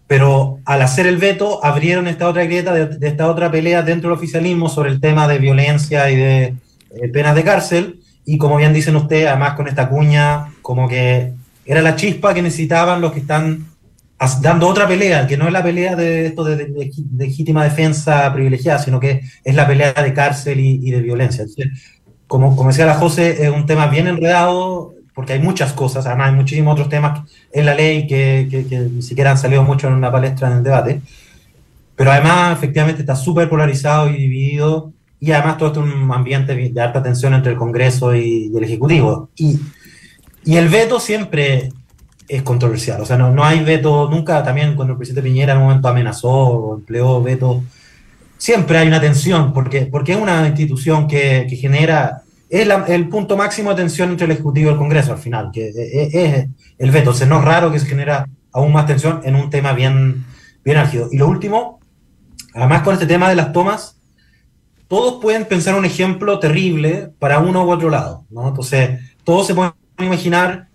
Pero 0.08 0.58
al 0.64 0.80
hacer 0.80 1.06
el 1.06 1.18
veto, 1.18 1.64
abrieron 1.64 2.08
esta 2.08 2.28
otra 2.28 2.44
grieta 2.44 2.72
de, 2.72 3.06
esta 3.06 3.28
otra 3.28 3.50
pelea 3.50 3.82
dentro 3.82 4.08
del 4.08 4.18
oficialismo 4.18 4.68
sobre 4.70 4.90
el 4.90 5.00
tema 5.00 5.28
de 5.28 5.38
violencia 5.38 6.10
y 6.10 6.16
de 6.16 6.54
eh, 6.90 7.08
penas 7.12 7.36
de 7.36 7.44
cárcel. 7.44 8.00
Y 8.24 8.38
como 8.38 8.56
bien 8.56 8.72
dicen 8.72 8.96
ustedes, 8.96 9.28
además 9.28 9.52
con 9.52 9.68
esta 9.68 9.88
cuña, 9.88 10.48
como 10.62 10.88
que 10.88 11.34
era 11.66 11.82
la 11.82 11.94
chispa 11.94 12.32
que 12.32 12.40
necesitaban 12.40 13.02
los 13.02 13.12
que 13.12 13.20
están 13.20 13.66
dando 14.40 14.66
otra 14.66 14.88
pelea, 14.88 15.26
que 15.26 15.36
no 15.36 15.46
es 15.46 15.52
la 15.52 15.62
pelea 15.62 15.94
de 15.94 16.26
esto 16.26 16.42
de, 16.42 16.90
legítima 17.16 17.62
defensa 17.62 18.32
privilegiada, 18.32 18.78
sino 18.78 18.98
que 18.98 19.20
es 19.44 19.54
la 19.54 19.66
pelea 19.66 19.92
de 19.92 20.12
cárcel 20.14 20.58
y, 20.58 20.90
de 20.90 21.02
violencia. 21.02 21.44
como, 22.26 22.56
como 22.56 22.70
decía 22.70 22.86
la 22.86 22.94
José, 22.94 23.44
es 23.44 23.50
un 23.50 23.66
tema 23.66 23.86
bien 23.86 24.08
enredado, 24.08 24.94
porque 25.18 25.32
hay 25.32 25.40
muchas 25.40 25.72
cosas, 25.72 26.06
además 26.06 26.28
hay 26.28 26.36
muchísimos 26.36 26.74
otros 26.74 26.88
temas 26.88 27.28
en 27.50 27.66
la 27.66 27.74
ley 27.74 28.06
que, 28.06 28.88
ni 28.94 29.02
siquiera 29.02 29.32
han 29.32 29.36
salido 29.36 29.64
mucho 29.64 29.88
en 29.88 29.94
una 29.94 30.12
palestra 30.12 30.46
en 30.46 30.58
el 30.58 30.62
debate, 30.62 31.00
pero 31.96 32.12
además 32.12 32.56
efectivamente 32.56 33.02
está 33.02 33.16
súper 33.16 33.48
polarizado 33.48 34.08
y 34.08 34.12
dividido, 34.12 34.92
y 35.18 35.32
además 35.32 35.58
todo 35.58 35.70
esto 35.70 35.84
es 35.84 35.92
un 35.92 36.12
ambiente 36.12 36.54
de 36.54 36.80
alta 36.80 37.02
tensión 37.02 37.34
entre 37.34 37.50
el 37.50 37.58
Congreso 37.58 38.14
y, 38.14 38.52
el 38.56 38.62
Ejecutivo. 38.62 39.30
Y, 39.34 39.58
y, 40.44 40.54
el 40.54 40.68
veto 40.68 41.00
siempre 41.00 41.70
es 42.28 42.42
controversial, 42.44 43.00
o 43.00 43.04
sea, 43.04 43.16
no, 43.16 43.32
no 43.32 43.44
hay 43.44 43.64
veto, 43.64 44.08
nunca 44.08 44.44
también 44.44 44.76
cuando 44.76 44.92
el 44.92 44.98
presidente 44.98 45.28
Piñera 45.28 45.54
en 45.54 45.58
un 45.58 45.64
momento 45.64 45.88
amenazó 45.88 46.30
o 46.30 46.76
empleó 46.76 47.20
veto, 47.20 47.64
siempre 48.36 48.78
hay 48.78 48.86
una 48.86 49.00
tensión, 49.00 49.52
porque, 49.52 49.86
porque 49.86 50.12
es 50.12 50.20
una 50.20 50.46
institución 50.46 51.08
que, 51.08 51.44
que 51.50 51.56
genera 51.56 52.22
es 52.50 52.68
el 52.88 53.08
punto 53.08 53.36
máximo 53.36 53.70
de 53.70 53.76
tensión 53.76 54.10
entre 54.10 54.24
el 54.24 54.32
Ejecutivo 54.32 54.70
y 54.70 54.72
el 54.72 54.78
Congreso 54.78 55.12
al 55.12 55.18
final, 55.18 55.50
que 55.52 55.68
es, 55.68 56.48
el 56.78 56.90
veto. 56.90 57.10
O 57.10 57.26
no 57.26 57.38
es 57.38 57.44
raro 57.44 57.70
que 57.70 57.78
se 57.78 57.86
genera 57.86 58.26
aún 58.52 58.72
más 58.72 58.86
tensión 58.86 59.20
en 59.24 59.34
un 59.34 59.50
tema 59.50 59.72
bien, 59.72 60.24
bien 60.64 60.76
álgido. 60.78 61.08
Y 61.12 61.18
lo 61.18 61.28
último, 61.28 61.80
además 62.54 62.82
con 62.82 62.94
este 62.94 63.06
tema 63.06 63.28
de 63.28 63.36
las 63.36 63.52
tomas, 63.52 63.98
todos 64.88 65.20
pueden 65.20 65.44
pensar 65.44 65.74
un 65.74 65.84
ejemplo 65.84 66.38
terrible 66.38 67.10
para 67.18 67.38
uno 67.40 67.64
u 67.64 67.70
otro 67.70 67.90
lado. 67.90 68.24
¿no? 68.30 68.48
Entonces, 68.48 68.98
todos 69.24 69.46
se 69.46 69.54
pueden 69.54 69.72
imaginar 69.98 70.68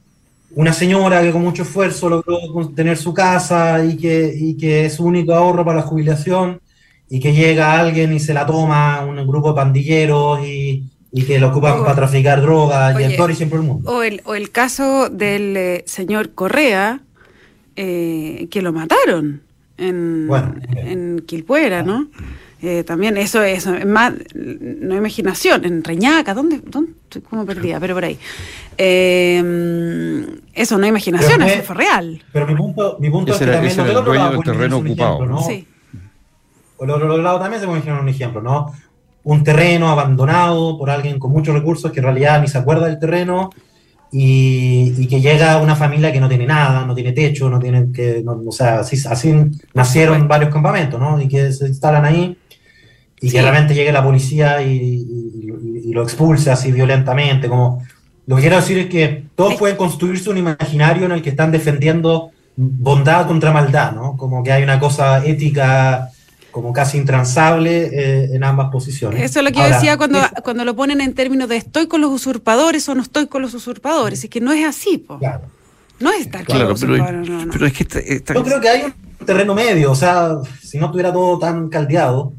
una 0.55 0.71
señora 0.71 1.23
que 1.23 1.31
con 1.31 1.41
mucho 1.41 1.63
esfuerzo 1.63 2.09
logró 2.09 2.37
tener 2.75 2.97
su 2.97 3.11
casa 3.11 3.83
y 3.83 3.97
que, 3.97 4.31
y 4.37 4.55
que 4.55 4.85
es 4.85 4.93
su 4.93 5.05
único 5.05 5.33
ahorro 5.33 5.65
para 5.65 5.79
la 5.79 5.85
jubilación 5.87 6.61
y 7.09 7.19
que 7.19 7.33
llega 7.33 7.79
alguien 7.79 8.13
y 8.13 8.19
se 8.19 8.35
la 8.35 8.45
toma 8.45 9.03
un 9.03 9.15
grupo 9.27 9.49
de 9.49 9.55
pandilleros 9.55 10.45
y, 10.45 10.92
y 11.15 11.23
que 11.25 11.39
lo 11.39 11.49
ocupan 11.49 11.83
para 11.83 11.95
traficar 11.95 12.41
drogas 12.41 12.99
y 12.99 13.15
todo 13.15 13.29
y 13.29 13.35
siempre 13.35 13.59
el 13.59 13.65
mundo. 13.65 13.89
O 13.89 14.01
el, 14.01 14.21
o 14.25 14.33
el 14.33 14.49
caso 14.49 15.09
del 15.09 15.55
eh, 15.55 15.83
señor 15.85 16.31
Correa, 16.33 17.01
eh, 17.75 18.47
que 18.49 18.63
lo 18.63 18.73
mataron 18.73 19.43
en, 19.77 20.27
en 20.75 21.23
Quilpuera, 21.25 21.83
¿no? 21.83 22.07
Eh, 22.63 22.83
también 22.83 23.17
eso 23.17 23.43
es 23.43 23.67
más, 23.85 24.13
no 24.33 24.95
imaginación, 24.95 25.65
en 25.65 25.83
Reñaca, 25.83 26.33
¿dónde? 26.33 26.61
dónde 26.65 26.93
estoy 27.03 27.21
como 27.21 27.45
perdida, 27.45 27.79
pero 27.79 27.93
por 27.93 28.05
ahí. 28.05 28.17
Eh, 28.77 30.25
eso 30.53 30.77
no 30.79 30.87
imaginación, 30.87 31.43
eso 31.43 31.61
fue 31.61 31.75
real. 31.75 32.23
Pero 32.31 32.47
mi 32.47 32.55
punto, 32.55 32.97
mi 32.99 33.11
punto 33.11 33.33
es 33.33 33.39
que 33.39 33.45
también 33.45 33.77
no 33.77 33.85
el 33.85 34.05
dueño 34.05 34.31
del 34.31 34.43
terreno 34.43 34.77
ocupado. 34.77 35.25
¿no? 35.27 35.43
Sí. 35.43 35.67
Por 36.75 36.89
el 36.89 36.95
otro 36.95 37.17
lado 37.17 37.39
también 37.39 37.61
se 37.61 37.67
imaginar 37.67 38.01
un 38.01 38.09
ejemplo, 38.09 38.41
¿no? 38.41 38.73
Un 39.23 39.43
terreno 39.43 39.89
abandonado 39.89 40.77
por 40.77 40.89
alguien 40.89 41.19
con 41.19 41.31
muchos 41.31 41.55
recursos 41.55 41.91
que 41.91 41.99
en 41.99 42.05
realidad 42.05 42.41
ni 42.41 42.47
se 42.47 42.57
acuerda 42.57 42.87
del 42.87 42.99
terreno 42.99 43.49
y, 44.15 45.07
que 45.07 45.21
llega 45.21 45.57
una 45.57 45.75
familia 45.75 46.11
que 46.11 46.19
no 46.19 46.29
tiene 46.29 46.45
nada, 46.45 46.85
no 46.85 46.93
tiene 46.93 47.13
techo, 47.13 47.49
no 47.49 47.57
tiene 47.57 47.91
que, 47.91 48.23
o 48.25 48.51
sea, 48.51 48.81
así, 48.81 48.95
así 49.07 49.33
nacieron 49.73 50.27
varios 50.27 50.51
campamentos, 50.51 50.99
¿no? 50.99 51.19
Y 51.19 51.27
que 51.27 51.51
se 51.51 51.67
instalan 51.67 52.05
ahí 52.05 52.37
y 53.19 53.31
que 53.31 53.41
realmente 53.41 53.73
llegue 53.73 53.91
la 53.91 54.03
policía 54.03 54.61
y, 54.61 55.51
lo 55.93 56.03
expulse 56.03 56.49
así 56.49 56.71
violentamente. 56.71 57.47
Como, 57.47 57.83
lo 58.25 58.35
que 58.35 58.41
quiero 58.41 58.55
decir 58.55 58.77
es 58.79 58.87
que 58.87 59.25
todos 59.35 59.55
pueden 59.55 59.77
construirse 59.77 60.29
un 60.29 60.37
imaginario 60.37 61.05
en 61.05 61.11
el 61.11 61.21
que 61.21 61.29
están 61.29 61.51
defendiendo 61.51 62.31
bondad 62.55 63.27
contra 63.27 63.51
maldad, 63.51 63.93
¿no? 63.93 64.17
Como 64.17 64.43
que 64.43 64.51
hay 64.51 64.63
una 64.63 64.79
cosa 64.79 65.23
ética 65.25 66.09
como 66.53 66.71
casi 66.71 66.99
intransable 66.99 67.89
eh, 67.91 68.29
en 68.35 68.43
ambas 68.43 68.69
posiciones. 68.69 69.23
Eso 69.23 69.39
es 69.39 69.45
lo 69.45 69.51
que 69.51 69.57
yo 69.57 69.67
decía 69.67 69.97
cuando, 69.97 70.19
cuando 70.43 70.63
lo 70.63 70.75
ponen 70.75 71.01
en 71.01 71.15
términos 71.15 71.49
de 71.49 71.57
estoy 71.57 71.87
con 71.87 71.99
los 71.99 72.11
usurpadores 72.11 72.87
o 72.87 72.93
no 72.93 73.01
estoy 73.01 73.25
con 73.25 73.41
los 73.41 73.55
usurpadores. 73.55 74.23
Es 74.23 74.29
que 74.29 74.39
no 74.39 74.51
es 74.53 74.63
así, 74.63 74.99
po. 74.99 75.17
Claro. 75.17 75.41
No 75.99 76.11
es 76.11 76.21
estar 76.21 76.45
con 76.45 76.59
los 76.59 76.73
usurpadores. 76.73 77.27
Pero, 77.51 77.65
es 77.65 77.73
que 77.73 78.23
Yo 78.35 78.43
creo 78.43 78.61
que 78.61 78.69
hay 78.69 78.83
un 78.83 79.25
terreno 79.25 79.55
medio, 79.55 79.91
o 79.91 79.95
sea, 79.95 80.37
si 80.61 80.77
no 80.77 80.85
estuviera 80.85 81.11
todo 81.11 81.39
tan 81.39 81.69
caldeado, 81.69 82.33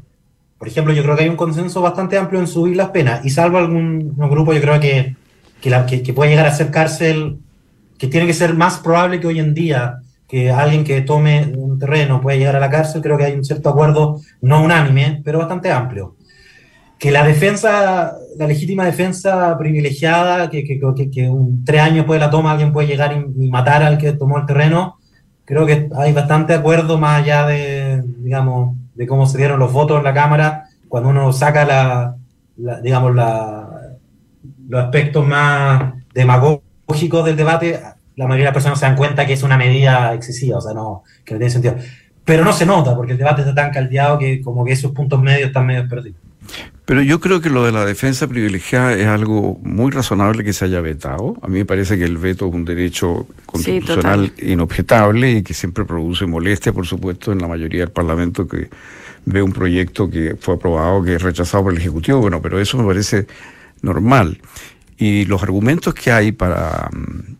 por 0.57 0.69
ejemplo, 0.69 0.93
yo 0.93 1.03
creo 1.03 1.17
que 1.17 1.23
hay 1.23 1.29
un 1.29 1.35
consenso 1.35 1.81
bastante 1.81 2.17
amplio 2.17 2.39
en 2.39 2.47
subir 2.47 2.77
las 2.77 2.91
penas, 2.91 3.25
y 3.25 3.29
salvo 3.29 3.57
algún 3.57 4.15
grupo, 4.15 4.53
yo 4.53 4.61
creo 4.61 4.79
que, 4.79 5.17
que, 5.61 6.13
puede 6.13 6.31
llegar 6.31 6.45
a 6.45 6.55
ser 6.55 6.71
cárcel, 6.71 7.39
que 7.97 8.07
tiene 8.07 8.27
que 8.27 8.33
ser 8.33 8.53
más 8.53 8.77
probable 8.77 9.19
que 9.19 9.27
hoy 9.27 9.39
en 9.39 9.53
día 9.53 9.99
que 10.27 10.51
alguien 10.51 10.83
que 10.83 11.01
tome 11.01 11.53
un 11.55 11.77
terreno 11.79 12.21
pueda 12.21 12.37
llegar 12.37 12.55
a 12.55 12.59
la 12.59 12.69
cárcel, 12.69 13.01
creo 13.01 13.17
que 13.17 13.25
hay 13.25 13.33
un 13.33 13.43
cierto 13.43 13.69
acuerdo, 13.69 14.19
no 14.41 14.63
unánime, 14.63 15.21
pero 15.23 15.39
bastante 15.39 15.71
amplio. 15.71 16.15
Que 16.97 17.11
la 17.11 17.25
defensa, 17.25 18.13
la 18.37 18.47
legítima 18.47 18.85
defensa 18.85 19.55
privilegiada, 19.57 20.49
que, 20.49 20.63
que, 20.63 20.79
que, 21.11 21.29
un, 21.29 21.63
tres 21.63 21.81
años 21.81 21.97
después 21.97 22.19
de 22.19 22.25
la 22.25 22.31
toma 22.31 22.51
alguien 22.51 22.71
puede 22.71 22.87
llegar 22.87 23.13
y, 23.13 23.45
y, 23.45 23.49
matar 23.49 23.83
al 23.83 23.97
que 23.97 24.13
tomó 24.13 24.37
el 24.37 24.45
terreno, 24.45 24.97
creo 25.45 25.65
que 25.65 25.89
hay 25.95 26.13
bastante 26.13 26.53
acuerdo 26.53 26.97
más 26.97 27.21
allá 27.21 27.45
de, 27.45 28.03
digamos, 28.19 28.75
de 28.95 29.05
cómo 29.07 29.27
se 29.27 29.37
dieron 29.37 29.59
los 29.59 29.71
votos 29.71 29.97
en 29.97 30.03
la 30.03 30.13
Cámara, 30.13 30.69
cuando 30.87 31.09
uno 31.09 31.31
saca 31.33 31.65
la, 31.65 32.15
digamos, 32.81 33.13
la, 33.13 33.67
los 34.67 34.83
aspectos 34.83 35.27
más 35.27 35.93
demagógicos 36.13 37.25
del 37.25 37.35
debate, 37.35 37.79
la 38.15 38.25
mayoría 38.25 38.45
de 38.45 38.49
las 38.49 38.53
personas 38.53 38.79
se 38.79 38.85
dan 38.85 38.95
cuenta 38.95 39.25
que 39.25 39.33
es 39.33 39.43
una 39.43 39.57
medida 39.57 40.13
excesiva, 40.13 40.57
o 40.57 40.61
sea, 40.61 40.73
no, 40.73 41.03
que 41.23 41.33
no 41.33 41.39
tiene 41.39 41.51
sentido. 41.51 41.75
Pero 42.23 42.43
no 42.43 42.53
se 42.53 42.65
nota, 42.65 42.95
porque 42.95 43.11
el 43.11 43.17
debate 43.17 43.41
está 43.41 43.53
tan 43.53 43.71
caldeado 43.71 44.17
que 44.17 44.41
como 44.41 44.65
que 44.65 44.71
esos 44.71 44.91
puntos 44.91 45.21
medios 45.21 45.47
están 45.47 45.65
medio 45.65 45.87
perdidos. 45.87 46.19
Pero 46.85 47.01
yo 47.01 47.19
creo 47.19 47.41
que 47.41 47.49
lo 47.49 47.65
de 47.65 47.71
la 47.71 47.83
defensa 47.83 48.27
privilegiada 48.27 48.93
es 48.93 49.07
algo 49.07 49.59
muy 49.63 49.91
razonable 49.91 50.43
que 50.43 50.53
se 50.53 50.65
haya 50.65 50.81
vetado. 50.81 51.35
A 51.41 51.47
mí 51.47 51.57
me 51.57 51.65
parece 51.65 51.97
que 51.97 52.03
el 52.03 52.17
veto 52.17 52.47
es 52.47 52.53
un 52.53 52.63
derecho 52.63 53.25
constitucional 53.47 54.31
inobjetable 54.37 55.31
y 55.31 55.43
que 55.43 55.55
siempre 55.55 55.83
produce 55.83 56.27
molestia, 56.27 56.73
por 56.73 56.85
supuesto, 56.85 57.31
en 57.31 57.39
la 57.39 57.47
mayoría 57.47 57.81
del 57.81 57.91
Parlamento 57.91 58.47
que 58.47 58.69
ve 59.25 59.41
un 59.41 59.51
proyecto 59.51 60.07
que 60.09 60.35
fue 60.39 60.55
aprobado, 60.55 61.03
que 61.03 61.15
es 61.15 61.21
rechazado 61.23 61.63
por 61.63 61.73
el 61.73 61.79
Ejecutivo. 61.79 62.19
Bueno, 62.19 62.39
pero 62.39 62.59
eso 62.59 62.77
me 62.77 62.85
parece 62.85 63.25
normal. 63.81 64.39
Y 64.97 65.25
los 65.25 65.43
argumentos 65.43 65.93
que 65.93 66.11
hay 66.11 66.31
para, 66.31 66.89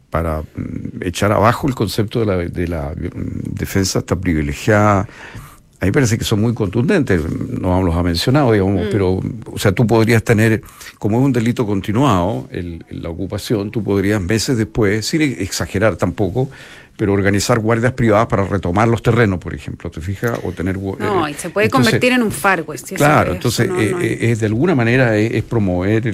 para 0.10 0.42
mm, 0.42 1.02
echar 1.02 1.32
abajo 1.32 1.68
el 1.68 1.76
concepto 1.76 2.20
de 2.20 2.26
la, 2.26 2.38
de 2.38 2.68
la 2.68 2.94
mm, 2.96 3.54
defensa 3.54 4.00
está 4.00 4.16
privilegiada 4.16 5.08
a 5.80 5.86
mí 5.86 5.92
parece 5.92 6.18
que 6.18 6.24
son 6.24 6.42
muy 6.42 6.54
contundentes, 6.54 7.22
no 7.30 7.82
los 7.84 7.96
ha 7.96 8.02
mencionado, 8.02 8.54
digamos, 8.54 8.86
mm. 8.86 8.90
pero, 8.92 9.22
o 9.52 9.60
sea, 9.60 9.74
tú 9.74 9.86
podrías 9.86 10.24
tener, 10.24 10.62
como 10.98 11.20
es 11.20 11.26
un 11.26 11.34
delito 11.34 11.66
continuado, 11.66 12.48
la 12.90 13.10
ocupación, 13.10 13.72
tú 13.72 13.84
podrías 13.84 14.22
meses 14.22 14.58
después, 14.58 15.06
sin 15.06 15.22
exagerar 15.22 15.98
tampoco, 15.98 16.50
pero 16.98 17.14
organizar 17.14 17.60
guardias 17.60 17.94
privadas 17.94 18.28
para 18.28 18.46
retomar 18.46 18.88
los 18.88 19.02
terrenos, 19.02 19.40
por 19.40 19.54
ejemplo, 19.54 19.90
¿te 19.90 20.00
fijas? 20.00 20.40
O 20.44 20.52
tener... 20.52 20.78
No, 20.78 21.28
eh, 21.28 21.32
y 21.32 21.34
se 21.34 21.50
puede 21.50 21.70
convertir 21.70 22.14
en 22.14 22.24
un 22.24 22.32
Far 22.32 22.64
West. 22.66 22.94
claro, 22.94 23.34
entonces 23.34 23.70
eh, 23.70 23.96
eh, 24.02 24.18
es, 24.22 24.40
de 24.40 24.46
alguna 24.46 24.75
manera 24.75 25.18
es, 25.18 25.44
promover 25.44 26.06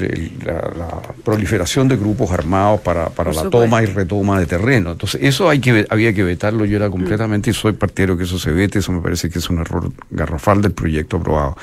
la, 0.44 1.02
proliferación 1.24 1.88
de 1.88 1.98
grupos 1.98 2.32
armados 2.32 2.82
para, 2.82 3.10
para 3.10 3.32
la 3.32 3.50
toma 3.50 3.84
y 3.84 3.86
retoma 3.86 4.40
de 4.40 4.48
terreno. 4.48 4.94
Entonces 4.94 5.22
eso 5.24 5.50
hay 5.50 5.60
que 5.60 5.86
había 5.90 6.14
que 6.14 6.24
vetarlo, 6.24 6.66
yo 6.66 6.78
era 6.78 6.90
mm. 6.90 6.92
completamente 6.92 7.50
y 7.52 7.54
soy 7.54 7.74
partidario 7.74 8.18
que 8.18 8.24
eso 8.24 8.40
se 8.40 8.52
vete, 8.52 8.80
eso 8.80 8.92
me 8.92 9.02
parece 9.02 9.30
que 9.30 9.40
es 9.40 9.50
un 9.50 9.60
error 9.60 9.92
garrafal 10.10 10.62
del 10.62 10.72
proyecto 10.72 11.18
aprobado. 11.18 11.58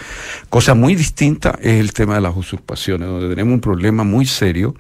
Cosa 0.48 0.74
muy 0.74 0.94
distinta 0.94 1.58
es 1.60 1.80
el 1.80 1.92
tema 1.92 2.14
de 2.14 2.20
las 2.20 2.36
usurpaciones, 2.36 3.08
donde 3.08 3.28
tenemos 3.28 3.54
un 3.54 3.60
problema 3.60 4.04
muy 4.04 4.26
serio 4.26 4.74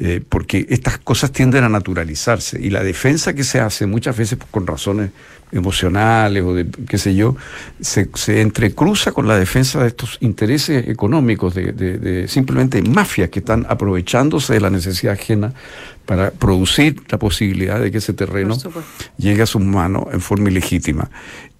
eh, 0.00 0.22
porque 0.26 0.64
estas 0.68 0.98
cosas 0.98 1.32
tienden 1.32 1.64
a 1.64 1.68
naturalizarse. 1.68 2.60
Y 2.60 2.70
la 2.70 2.84
defensa 2.84 3.34
que 3.34 3.42
se 3.42 3.58
hace 3.58 3.84
muchas 3.86 4.16
veces 4.16 4.38
con 4.50 4.64
razones 4.64 5.10
emocionales 5.50 6.44
o 6.44 6.54
de 6.54 6.66
qué 6.86 6.98
sé 6.98 7.16
yo, 7.16 7.34
se, 7.80 8.08
se 8.14 8.40
entrecruza 8.40 9.10
con 9.10 9.26
la 9.26 9.36
defensa 9.36 9.80
de 9.80 9.88
estos 9.88 10.18
intereses 10.20 10.86
económicos, 10.86 11.54
de, 11.54 11.72
de, 11.72 12.28
simplemente 12.28 12.80
mafias 12.82 13.30
que 13.30 13.40
están 13.40 13.66
aprovechándose 13.68 14.54
de 14.54 14.60
la 14.60 14.70
necesidad 14.70 15.14
ajena 15.14 15.52
para 16.06 16.30
producir 16.30 17.02
la 17.08 17.18
posibilidad 17.18 17.80
de 17.80 17.90
que 17.90 17.98
ese 17.98 18.12
terreno 18.12 18.56
llegue 19.16 19.42
a 19.42 19.46
sus 19.46 19.62
manos 19.62 20.04
en 20.12 20.20
forma 20.20 20.48
ilegítima. 20.48 21.10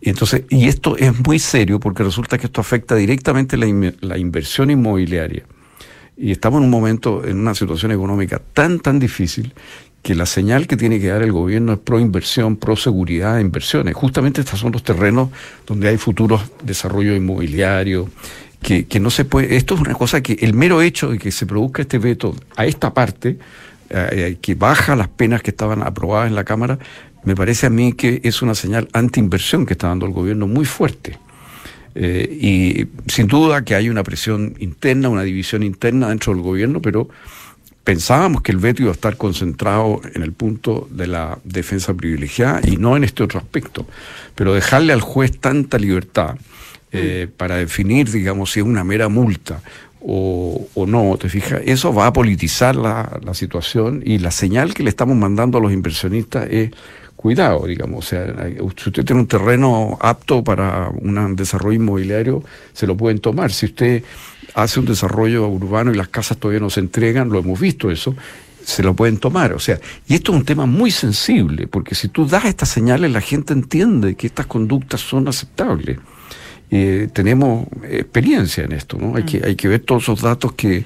Y 0.00 0.11
entonces, 0.11 0.45
y 0.49 0.68
esto 0.68 0.97
es 0.97 1.18
muy 1.26 1.40
serio 1.40 1.80
porque 1.80 2.04
resulta 2.04 2.38
que 2.38 2.47
esto 2.47 2.61
afecta 2.61 2.95
directamente 2.95 3.57
la, 3.57 3.66
la 4.00 4.16
inversión 4.16 4.71
inmobiliaria 4.71 5.45
y 6.19 6.33
estamos 6.33 6.59
en 6.59 6.65
un 6.65 6.71
momento, 6.71 7.25
en 7.25 7.39
una 7.39 7.55
situación 7.55 7.93
económica 7.93 8.41
tan, 8.53 8.81
tan 8.81 8.99
difícil 8.99 9.55
que 10.03 10.15
la 10.15 10.27
señal 10.27 10.67
que 10.67 10.77
tiene 10.77 11.01
que 11.01 11.09
dar 11.09 11.23
el 11.23 11.33
gobierno 11.33 11.73
es 11.73 11.79
pro 11.79 12.01
inversión, 12.01 12.57
pro 12.57 12.77
seguridad 12.77 13.39
inversiones. 13.39 13.95
Justamente 13.95 14.41
estos 14.41 14.59
son 14.59 14.73
los 14.73 14.83
terrenos 14.83 15.29
donde 15.67 15.89
hay 15.89 15.97
futuros 15.97 16.43
desarrollo 16.63 17.15
inmobiliario, 17.15 18.09
que, 18.63 18.87
que, 18.87 19.01
no 19.01 19.11
se 19.11 19.25
puede. 19.25 19.57
Esto 19.57 19.75
es 19.75 19.81
una 19.81 19.95
cosa 19.95 20.21
que 20.21 20.35
el 20.41 20.55
mero 20.55 20.83
hecho 20.83 21.11
de 21.11 21.19
que 21.19 21.31
se 21.31 21.47
produzca 21.47 21.83
este 21.83 21.99
veto 21.99 22.35
a 22.57 22.67
esta 22.67 22.93
parte, 22.93 23.39
eh, 23.91 24.09
eh, 24.13 24.39
que 24.41 24.55
baja 24.55 24.97
las 24.97 25.09
penas 25.09 25.43
que 25.43 25.51
estaban 25.51 25.83
aprobadas 25.83 26.29
en 26.29 26.35
la 26.35 26.45
Cámara, 26.45 26.79
me 27.25 27.37
parece 27.37 27.67
a 27.67 27.71
mí 27.71 27.93
que 27.93 28.21
es 28.25 28.43
una 28.43 28.55
señal 28.55 28.89
anti-inversión 28.93 29.67
que 29.67 29.75
está 29.75 29.89
dando 29.89 30.07
el 30.07 30.13
gobierno 30.13 30.47
muy 30.47 30.65
fuerte. 30.65 31.19
Eh, 31.95 32.38
y 32.40 33.11
sin 33.11 33.26
duda 33.26 33.64
que 33.64 33.75
hay 33.75 33.88
una 33.88 34.02
presión 34.02 34.54
interna, 34.59 35.09
una 35.09 35.23
división 35.23 35.62
interna 35.62 36.09
dentro 36.09 36.33
del 36.33 36.42
gobierno, 36.42 36.80
pero 36.80 37.09
pensábamos 37.85 38.42
que 38.42 38.52
el 38.52 38.59
veto 38.59 38.83
iba 38.83 38.90
a 38.90 38.95
estar 38.95 39.16
concentrado 39.16 40.00
en 40.14 40.23
el 40.23 40.33
punto 40.33 40.88
de 40.90 41.07
la 41.07 41.38
defensa 41.45 41.95
privilegiada 41.95 42.61
y 42.62 42.76
no 42.76 42.97
en 42.97 43.04
este 43.04 43.23
otro 43.23 43.40
aspecto. 43.40 43.87
Pero 44.35 44.54
dejarle 44.54 44.92
al 44.92 45.00
juez 45.00 45.38
tanta 45.38 45.78
libertad 45.78 46.37
eh, 46.92 47.28
mm. 47.28 47.37
para 47.37 47.57
definir, 47.57 48.11
digamos, 48.11 48.52
si 48.52 48.61
es 48.61 48.66
una 48.66 48.85
mera 48.85 49.09
multa 49.09 49.62
o, 50.00 50.68
no, 50.87 51.16
te 51.18 51.28
fijas, 51.28 51.61
eso 51.64 51.92
va 51.92 52.07
a 52.07 52.12
politizar 52.12 52.76
la, 52.76 53.18
la 53.23 53.35
situación 53.35 54.02
y 54.04 54.18
la 54.18 54.30
señal 54.30 54.73
que 54.73 54.83
le 54.83 54.90
estamos 54.90 55.16
mandando 55.16 55.59
a 55.59 55.61
los 55.61 55.73
inversionistas 55.73 56.47
es 56.50 56.71
cuidado, 57.19 57.67
digamos. 57.67 58.07
O 58.07 58.09
sea, 58.09 58.33
si 58.47 58.63
usted 58.63 59.05
tiene 59.05 59.21
un 59.21 59.27
terreno 59.27 59.99
apto 60.01 60.45
para 60.45 60.89
un 60.89 61.35
desarrollo 61.35 61.75
inmobiliario, 61.75 62.45
se 62.73 62.87
lo 62.87 62.97
pueden 62.97 63.19
tomar. 63.19 63.51
Si 63.51 63.67
usted 63.67 64.05
hace 64.55 64.79
un 64.79 64.87
desarrollo 64.87 65.49
urbano 65.49 65.93
y 65.93 65.97
las 65.97 66.09
casas 66.09 66.39
todavía 66.39 66.61
no 66.61 66.71
se 66.71 66.79
entregan, 66.79 67.29
lo 67.29 67.41
hemos 67.41 67.59
visto 67.59 67.91
eso, 67.91 68.15
se 68.65 68.85
lo 68.85 68.95
pueden 68.95 69.19
tomar. 69.19 69.53
O 69.53 69.59
sea, 69.59 69.81
y 70.07 70.15
esto 70.15 70.31
es 70.31 70.39
un 70.39 70.45
tema 70.45 70.67
muy 70.67 70.93
sensible, 70.93 71.67
porque 71.67 71.97
si 71.97 72.07
tú 72.07 72.25
das 72.25 72.45
estas 72.45 72.69
señales, 72.69 73.11
la 73.11 73.21
gente 73.21 73.53
entiende 73.53 74.15
que 74.15 74.29
estas 74.29 74.47
conductas 74.47 75.01
son 75.01 75.27
aceptables. 75.27 75.99
Eh, 76.71 77.09
tenemos 77.13 77.67
experiencia 77.83 78.63
en 78.63 78.73
esto, 78.73 78.97
¿no? 78.97 79.17
Hay, 79.17 79.25
que, 79.25 79.43
hay 79.45 79.57
que 79.57 79.67
ver 79.67 79.81
todos 79.81 80.05
esos 80.05 80.21
datos 80.21 80.53
que, 80.53 80.85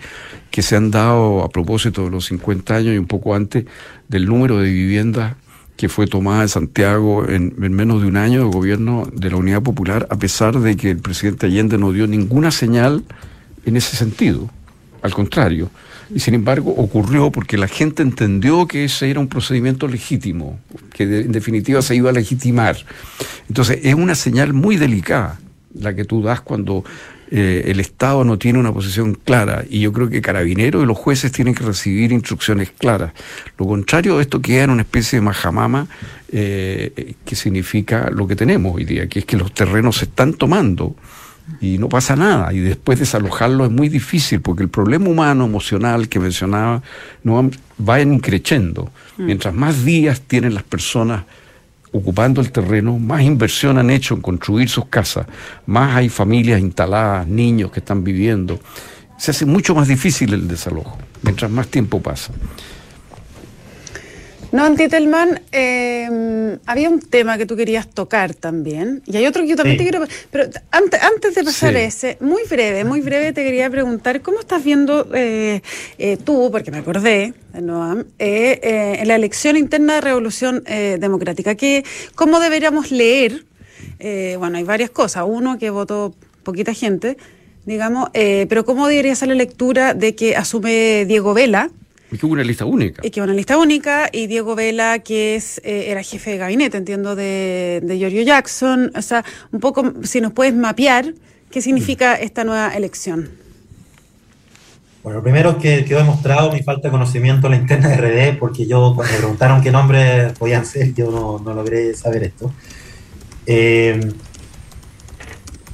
que 0.50 0.62
se 0.62 0.76
han 0.76 0.90
dado 0.90 1.42
a 1.42 1.50
propósito 1.50 2.04
de 2.04 2.10
los 2.10 2.24
50 2.24 2.74
años 2.74 2.94
y 2.94 2.98
un 2.98 3.06
poco 3.06 3.34
antes 3.34 3.66
del 4.08 4.24
número 4.26 4.58
de 4.58 4.70
viviendas 4.70 5.36
que 5.82 5.88
fue 5.88 6.06
tomada 6.06 6.42
en 6.42 6.48
Santiago 6.48 7.28
en, 7.28 7.56
menos 7.58 8.02
de 8.02 8.06
un 8.06 8.16
año 8.16 8.44
de 8.44 8.50
gobierno 8.52 9.04
de 9.12 9.30
la 9.30 9.36
Unidad 9.36 9.62
Popular, 9.62 10.06
a 10.10 10.16
pesar 10.16 10.60
de 10.60 10.76
que 10.76 10.92
el 10.92 10.98
presidente 10.98 11.46
Allende 11.46 11.76
no 11.76 11.90
dio 11.90 12.06
ninguna 12.06 12.52
señal 12.52 13.02
en 13.66 13.76
ese 13.76 13.96
sentido. 13.96 14.48
al 15.02 15.12
contrario. 15.12 15.72
Y 16.14 16.20
sin 16.20 16.34
embargo 16.34 16.70
ocurrió 16.70 17.32
porque 17.32 17.58
la 17.58 17.66
gente 17.66 18.04
entendió 18.04 18.68
que 18.68 18.84
ese 18.84 19.10
era 19.10 19.18
un 19.18 19.26
procedimiento 19.26 19.88
legítimo, 19.88 20.60
que 20.92 21.02
en 21.02 21.32
definitiva 21.32 21.82
se 21.82 21.96
iba 21.96 22.10
a 22.10 22.12
legitimar. 22.12 22.76
Entonces 23.48 23.80
es 23.82 23.94
una 23.96 24.14
señal 24.14 24.52
muy 24.52 24.76
delicada 24.76 25.40
la 25.74 25.96
que 25.96 26.04
tú 26.04 26.22
das 26.22 26.42
cuando 26.42 26.84
eh, 27.34 27.70
el 27.70 27.80
Estado 27.80 28.24
no 28.24 28.36
tiene 28.36 28.58
una 28.58 28.74
posición 28.74 29.14
clara 29.14 29.64
y 29.66 29.80
yo 29.80 29.90
creo 29.90 30.10
que 30.10 30.20
Carabineros 30.20 30.82
y 30.82 30.86
los 30.86 30.98
jueces 30.98 31.32
tienen 31.32 31.54
que 31.54 31.64
recibir 31.64 32.12
instrucciones 32.12 32.70
claras. 32.76 33.14
Lo 33.56 33.66
contrario, 33.66 34.20
esto 34.20 34.42
queda 34.42 34.64
en 34.64 34.70
una 34.70 34.82
especie 34.82 35.18
de 35.18 35.24
majamama 35.24 35.86
eh, 36.30 37.14
que 37.24 37.34
significa 37.34 38.10
lo 38.10 38.26
que 38.26 38.36
tenemos 38.36 38.76
hoy 38.76 38.84
día, 38.84 39.08
que 39.08 39.20
es 39.20 39.24
que 39.24 39.38
los 39.38 39.54
terrenos 39.54 39.96
se 39.96 40.04
están 40.04 40.34
tomando 40.34 40.94
y 41.58 41.78
no 41.78 41.88
pasa 41.88 42.16
nada. 42.16 42.52
Y 42.52 42.58
después 42.58 42.98
desalojarlo 42.98 43.64
es 43.64 43.70
muy 43.70 43.88
difícil 43.88 44.42
porque 44.42 44.62
el 44.62 44.68
problema 44.68 45.08
humano, 45.08 45.46
emocional 45.46 46.10
que 46.10 46.20
mencionaba, 46.20 46.82
no 47.24 47.50
va 47.88 48.00
increciendo. 48.02 48.92
Mm. 49.16 49.24
Mientras 49.24 49.54
más 49.54 49.86
días 49.86 50.20
tienen 50.20 50.52
las 50.52 50.64
personas 50.64 51.22
ocupando 51.92 52.40
el 52.40 52.50
terreno, 52.50 52.98
más 52.98 53.22
inversión 53.22 53.78
han 53.78 53.90
hecho 53.90 54.14
en 54.14 54.22
construir 54.22 54.68
sus 54.68 54.86
casas, 54.86 55.26
más 55.66 55.96
hay 55.96 56.08
familias 56.08 56.60
instaladas, 56.60 57.26
niños 57.28 57.70
que 57.70 57.80
están 57.80 58.02
viviendo. 58.02 58.58
Se 59.18 59.30
hace 59.30 59.46
mucho 59.46 59.74
más 59.74 59.88
difícil 59.88 60.32
el 60.32 60.48
desalojo, 60.48 60.98
mientras 61.22 61.50
más 61.50 61.68
tiempo 61.68 62.00
pasa. 62.00 62.32
No, 64.52 64.66
Antitelman, 64.66 65.40
eh, 65.50 66.58
había 66.66 66.90
un 66.90 67.00
tema 67.00 67.38
que 67.38 67.46
tú 67.46 67.56
querías 67.56 67.88
tocar 67.88 68.34
también, 68.34 69.02
y 69.06 69.16
hay 69.16 69.26
otro 69.26 69.42
que 69.42 69.48
yo 69.48 69.56
también 69.56 69.78
te 69.78 69.84
quiero... 69.84 70.04
Pero 70.30 70.50
antes, 70.70 71.02
antes 71.02 71.34
de 71.34 71.42
pasar 71.42 71.74
ese, 71.74 72.18
muy 72.20 72.42
breve, 72.50 72.84
muy 72.84 73.00
breve, 73.00 73.32
te 73.32 73.42
quería 73.44 73.70
preguntar, 73.70 74.20
¿cómo 74.20 74.40
estás 74.40 74.62
viendo 74.62 75.08
eh, 75.14 75.62
eh, 75.96 76.18
tú, 76.22 76.50
porque 76.52 76.70
me 76.70 76.78
acordé, 76.78 77.32
Noam, 77.58 78.04
en 78.18 79.08
la 79.08 79.14
elección 79.14 79.56
interna 79.56 79.94
de 79.94 80.00
Revolución 80.02 80.62
Democrática, 80.64 81.54
que, 81.54 81.82
¿cómo 82.14 82.38
deberíamos 82.38 82.90
leer? 82.90 83.46
bueno, 84.38 84.58
hay 84.58 84.64
varias 84.64 84.90
cosas. 84.90 85.24
Uno, 85.26 85.58
que 85.58 85.70
votó 85.70 86.14
poquita 86.42 86.74
gente, 86.74 87.16
digamos, 87.64 88.10
pero 88.12 88.64
¿cómo 88.66 88.86
debería 88.86 89.14
ser 89.14 89.28
la 89.28 89.34
lectura 89.34 89.94
de 89.94 90.14
que 90.14 90.36
asume 90.36 91.06
Diego 91.06 91.32
Vela? 91.32 91.70
Y 92.12 92.18
que 92.18 92.26
hubo 92.26 92.34
una 92.34 92.44
lista 92.44 92.66
única. 92.66 93.00
Y 93.02 93.10
que 93.10 93.20
hubo 93.20 93.24
una 93.24 93.34
lista 93.34 93.56
única, 93.56 94.10
y 94.12 94.26
Diego 94.26 94.54
Vela, 94.54 94.98
que 94.98 95.34
es 95.34 95.62
eh, 95.64 95.86
era 95.88 96.02
jefe 96.02 96.32
de 96.32 96.36
gabinete, 96.36 96.76
entiendo, 96.76 97.16
de, 97.16 97.80
de 97.82 97.98
Giorgio 97.98 98.20
Jackson. 98.20 98.92
O 98.94 99.00
sea, 99.00 99.24
un 99.50 99.60
poco, 99.60 99.94
si 100.02 100.20
nos 100.20 100.32
puedes 100.34 100.54
mapear, 100.54 101.14
¿qué 101.50 101.62
significa 101.62 102.18
mm. 102.20 102.24
esta 102.24 102.44
nueva 102.44 102.76
elección? 102.76 103.30
Bueno, 105.02 105.18
lo 105.18 105.22
primero 105.22 105.52
es 105.52 105.56
que 105.56 105.84
quedó 105.86 106.00
demostrado 106.00 106.52
mi 106.52 106.62
falta 106.62 106.88
de 106.88 106.92
conocimiento 106.92 107.46
en 107.46 107.52
la 107.52 107.58
interna 107.58 107.88
de 107.88 107.96
RD, 107.96 108.38
porque 108.38 108.66
yo, 108.66 108.92
cuando 108.94 109.14
me 109.14 109.18
preguntaron 109.18 109.62
qué 109.62 109.70
nombres 109.72 110.38
podían 110.38 110.66
ser, 110.66 110.92
yo 110.92 111.10
no, 111.10 111.38
no 111.38 111.54
logré 111.54 111.94
saber 111.94 112.24
esto. 112.24 112.52
Eh, 113.46 114.12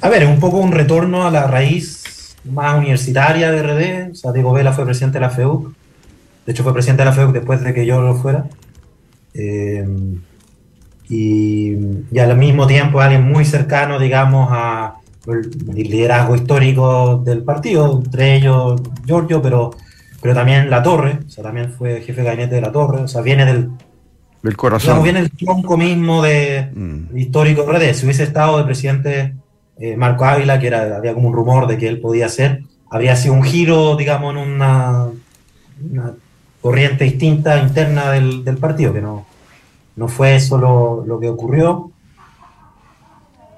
a 0.00 0.09
ver, 0.09 0.23
es 0.23 0.28
un 0.28 0.38
poco 0.38 0.59
un 0.59 0.71
retorno 0.71 1.26
a 1.26 1.33
la 1.33 1.49
raíz 1.49 2.37
más 2.45 2.78
universitaria 2.78 3.50
de 3.50 3.61
RD. 3.61 4.12
O 4.12 4.14
sea, 4.14 4.30
Diego 4.30 4.52
Vela 4.52 4.73
fue 4.73 4.85
presidente 4.85 5.18
de 5.18 5.23
la 5.23 5.30
FEU 5.30 5.75
de 6.49 6.52
hecho, 6.52 6.62
fue 6.62 6.73
presidente 6.73 7.02
de 7.02 7.11
la 7.11 7.12
FEUC 7.12 7.35
después 7.35 7.62
de 7.62 7.75
que 7.75 7.85
yo 7.85 8.00
lo 8.00 8.14
fuera. 8.14 8.47
Eh, 9.35 9.87
y, 11.11 11.75
al 12.19 12.38
mismo 12.38 12.67
tiempo 12.67 13.02
alguien 13.02 13.23
muy 13.23 13.45
cercano, 13.45 13.99
digamos, 13.99 14.50
al 14.50 14.95
liderazgo 15.75 16.37
histórico 16.37 17.19
del 17.19 17.43
partido, 17.43 18.00
entre 18.02 18.37
ellos 18.37 18.81
Giorgio, 19.05 19.43
pero, 19.43 19.73
pero 20.23 20.33
también 20.33 20.71
La 20.71 20.83
Torre, 20.83 21.19
o 21.26 21.28
sea, 21.28 21.45
también 21.45 21.71
fue 21.71 22.00
jefe 22.00 22.23
de 22.23 22.28
gabinete 22.28 22.55
de 22.55 22.62
La 22.62 22.73
Torre, 22.73 23.02
o 23.02 23.09
sea, 23.09 23.21
viene 23.21 23.45
del, 23.45 23.69
del 24.43 24.57
corazón. 24.57 25.02
viene 25.02 25.19
el 25.19 25.31
tronco 25.31 25.76
mismo 25.76 26.23
de 26.23 26.71
mm. 26.75 27.14
histórico. 27.14 27.67
Si 27.93 28.07
hubiese 28.07 28.23
estado 28.23 28.57
de 28.57 28.64
presidente 28.64 29.35
eh, 29.78 29.99
Marco 29.99 30.25
Ávila, 30.25 30.59
que 30.59 30.69
era, 30.69 30.97
había 30.97 31.12
como 31.12 31.28
un 31.28 31.35
rumor 31.35 31.67
de 31.67 31.76
que 31.76 31.88
él 31.88 32.00
podía 32.00 32.31
ser, 32.31 32.62
habría 32.90 33.17
sido 33.17 33.35
un 33.35 33.43
giro, 33.43 33.97
digamos, 33.97 34.35
en 34.35 34.40
una 34.40 35.11
corriente 36.69 37.05
distinta 37.05 37.59
interna 37.63 38.11
del, 38.11 38.59
partido, 38.59 38.93
que 38.93 39.00
no, 39.00 39.25
no 39.97 40.07
fue 40.07 40.37
eso 40.37 40.59
lo, 40.59 41.19
que 41.19 41.31
ocurrió. 41.31 41.91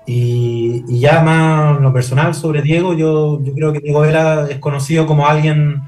Y, 0.07 1.01
ya 1.01 1.21
más 1.21 1.81
lo 1.81 1.93
personal 1.93 2.37
sobre 2.37 2.63
Diego, 2.63 2.95
yo, 2.95 3.43
yo 3.43 3.53
creo 3.53 3.73
que 3.73 3.81
Diego 3.81 4.03
Vela 4.03 4.47
es 4.49 4.61
conocido 4.61 5.07
como 5.07 5.27
alguien 5.27 5.83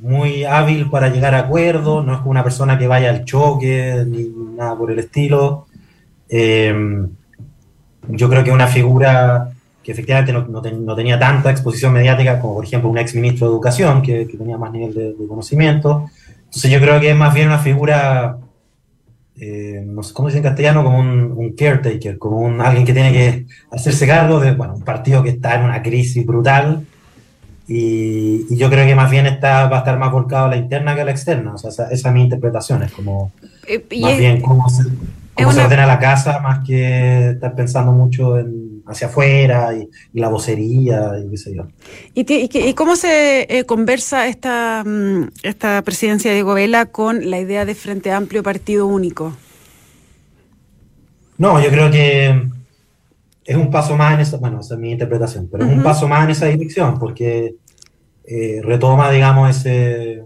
muy 0.00 0.44
hábil 0.44 0.90
para 0.90 1.08
llegar 1.08 1.34
a 1.34 1.38
acuerdos, 1.38 2.04
no 2.04 2.14
es 2.14 2.20
una 2.26 2.44
persona 2.44 2.78
que 2.78 2.86
vaya 2.86 3.08
al 3.08 3.24
choque 3.24 4.04
ni 4.06 4.30
nada 4.54 4.76
por 4.76 4.90
el 4.90 4.98
estilo. 4.98 5.64
Eh, 6.28 7.06
yo 8.08 8.28
creo 8.28 8.44
que 8.44 8.50
es 8.50 8.54
una 8.54 8.66
figura 8.66 9.48
que 9.84 9.92
efectivamente 9.92 10.32
no, 10.32 10.96
tenía 10.96 11.18
tanta 11.18 11.50
exposición 11.50 11.92
mediática 11.92 12.40
como 12.40 12.54
por 12.54 12.64
ejemplo 12.64 12.88
un 12.88 12.98
ex 12.98 13.14
ministro 13.14 13.46
de 13.46 13.52
Educación 13.52 14.02
que, 14.02 14.24
tenía 14.24 14.56
más 14.56 14.72
nivel 14.72 14.94
de, 14.94 15.12
de 15.12 15.26
conocimiento. 15.28 16.06
Entonces 16.54 16.70
yo 16.70 16.80
creo 16.80 17.00
que 17.00 17.10
es 17.10 17.16
más 17.16 17.34
bien 17.34 17.48
una 17.48 17.58
figura, 17.58 18.38
eh, 19.40 19.82
no 19.84 20.04
sé 20.04 20.14
cómo 20.14 20.28
dice 20.28 20.38
en 20.38 20.44
castellano, 20.44 20.84
como 20.84 21.00
un, 21.00 21.52
caretaker, 21.58 22.16
como 22.16 22.38
un, 22.38 22.60
alguien 22.60 22.86
que 22.86 22.92
tiene 22.92 23.12
que 23.12 23.46
hacerse 23.72 24.06
cargo 24.06 24.38
de 24.38 24.52
bueno, 24.52 24.74
un 24.76 24.82
partido 24.82 25.20
que 25.24 25.30
está 25.30 25.56
en 25.56 25.64
una 25.64 25.82
crisis 25.82 26.24
brutal. 26.24 26.86
Y, 27.66 28.56
yo 28.56 28.70
creo 28.70 28.86
que 28.86 28.94
más 28.94 29.10
bien 29.10 29.26
está, 29.26 29.66
va 29.66 29.78
a 29.78 29.78
estar 29.80 29.98
más 29.98 30.12
volcado 30.12 30.46
a 30.46 30.50
la 30.50 30.56
interna 30.56 30.94
que 30.94 31.00
a 31.00 31.04
la 31.04 31.10
externa. 31.10 31.54
O 31.54 31.58
sea, 31.58 31.70
esa, 31.70 31.90
esa 31.90 32.08
es 32.10 32.14
mi 32.14 32.22
interpretación, 32.22 32.84
es 32.84 32.92
como 32.92 33.32
eh, 33.66 33.84
más 34.00 34.16
bien 34.16 34.40
cómo 34.40 34.68
se, 34.68 34.84
cómo 35.34 35.50
se 35.50 35.60
ordena 35.60 35.86
la 35.86 35.98
casa, 35.98 36.38
más 36.38 36.64
que 36.64 37.30
estar 37.30 37.56
pensando 37.56 37.90
mucho 37.90 38.38
en 38.38 38.63
hacia 38.86 39.06
afuera 39.06 39.74
y, 39.74 39.88
la 40.18 40.28
vocería 40.28 41.12
y 41.24 41.30
qué 41.30 41.36
sé 41.36 41.54
yo. 41.54 41.66
¿Y, 42.14 42.74
cómo 42.74 42.96
se 42.96 43.46
eh, 43.48 43.64
conversa 43.64 44.26
esta, 44.26 44.82
mm, 44.84 45.30
esta 45.42 45.82
presidencia 45.82 46.32
de 46.32 46.42
Govela 46.42 46.86
con 46.86 47.30
la 47.30 47.38
idea 47.40 47.64
de 47.64 47.74
Frente 47.74 48.12
Amplio 48.12 48.42
Partido 48.42 48.86
Único? 48.86 49.36
No, 51.38 51.60
yo 51.62 51.70
creo 51.70 51.90
que 51.90 52.48
es 53.44 53.56
un 53.56 53.70
paso 53.70 53.96
más 53.96 54.14
en 54.14 54.20
esa, 54.20 54.36
bueno, 54.36 54.60
esa 54.60 54.74
es 54.74 54.80
mi 54.80 54.92
interpretación, 54.92 55.48
pero 55.50 55.64
es 55.64 55.72
un 55.72 55.82
paso 55.82 56.06
más 56.08 56.24
en 56.24 56.30
esa 56.30 56.46
dirección, 56.46 56.98
porque 56.98 57.56
eh, 58.24 58.60
retoma, 58.62 59.10
digamos, 59.10 59.50
ese 59.50 60.22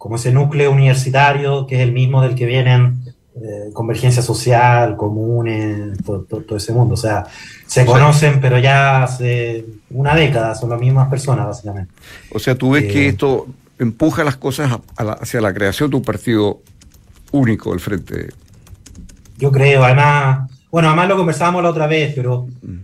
como 0.00 0.16
ese 0.16 0.32
núcleo 0.32 0.72
universitario 0.72 1.66
que 1.66 1.74
es 1.74 1.82
el 1.82 1.92
mismo 1.92 2.22
del 2.22 2.34
que 2.34 2.46
vienen 2.46 3.02
eh, 3.42 3.70
convergencia 3.72 4.20
social, 4.20 4.96
comunes, 4.96 5.96
todo, 6.04 6.56
ese 6.56 6.74
mundo. 6.74 6.92
O 6.92 6.96
sea, 6.96 7.24
se 7.66 7.86
conocen, 7.86 8.38
pero 8.38 8.58
ya 8.58 9.04
hace 9.04 9.64
una 9.88 10.14
década 10.14 10.54
son 10.54 10.68
las 10.68 10.78
mismas 10.78 11.08
personas, 11.08 11.46
básicamente. 11.46 11.90
O 12.34 12.38
sea, 12.38 12.54
tú 12.54 12.72
ves 12.72 12.84
que 12.92 13.06
eh, 13.06 13.08
esto 13.08 13.46
empuja 13.78 14.24
las 14.24 14.36
cosas 14.36 14.78
hacia 14.94 15.40
la 15.40 15.54
creación 15.54 15.88
de 15.88 15.96
un 15.96 16.02
partido 16.02 16.60
único 17.32 17.72
al 17.72 17.80
frente. 17.80 18.28
Yo 19.38 19.50
creo, 19.50 19.84
además, 19.84 20.50
bueno, 20.70 20.88
además 20.88 21.08
lo 21.08 21.16
conversábamos 21.16 21.62
la 21.62 21.70
otra 21.70 21.86
vez, 21.86 22.12
pero 22.14 22.46
mm. 22.60 22.76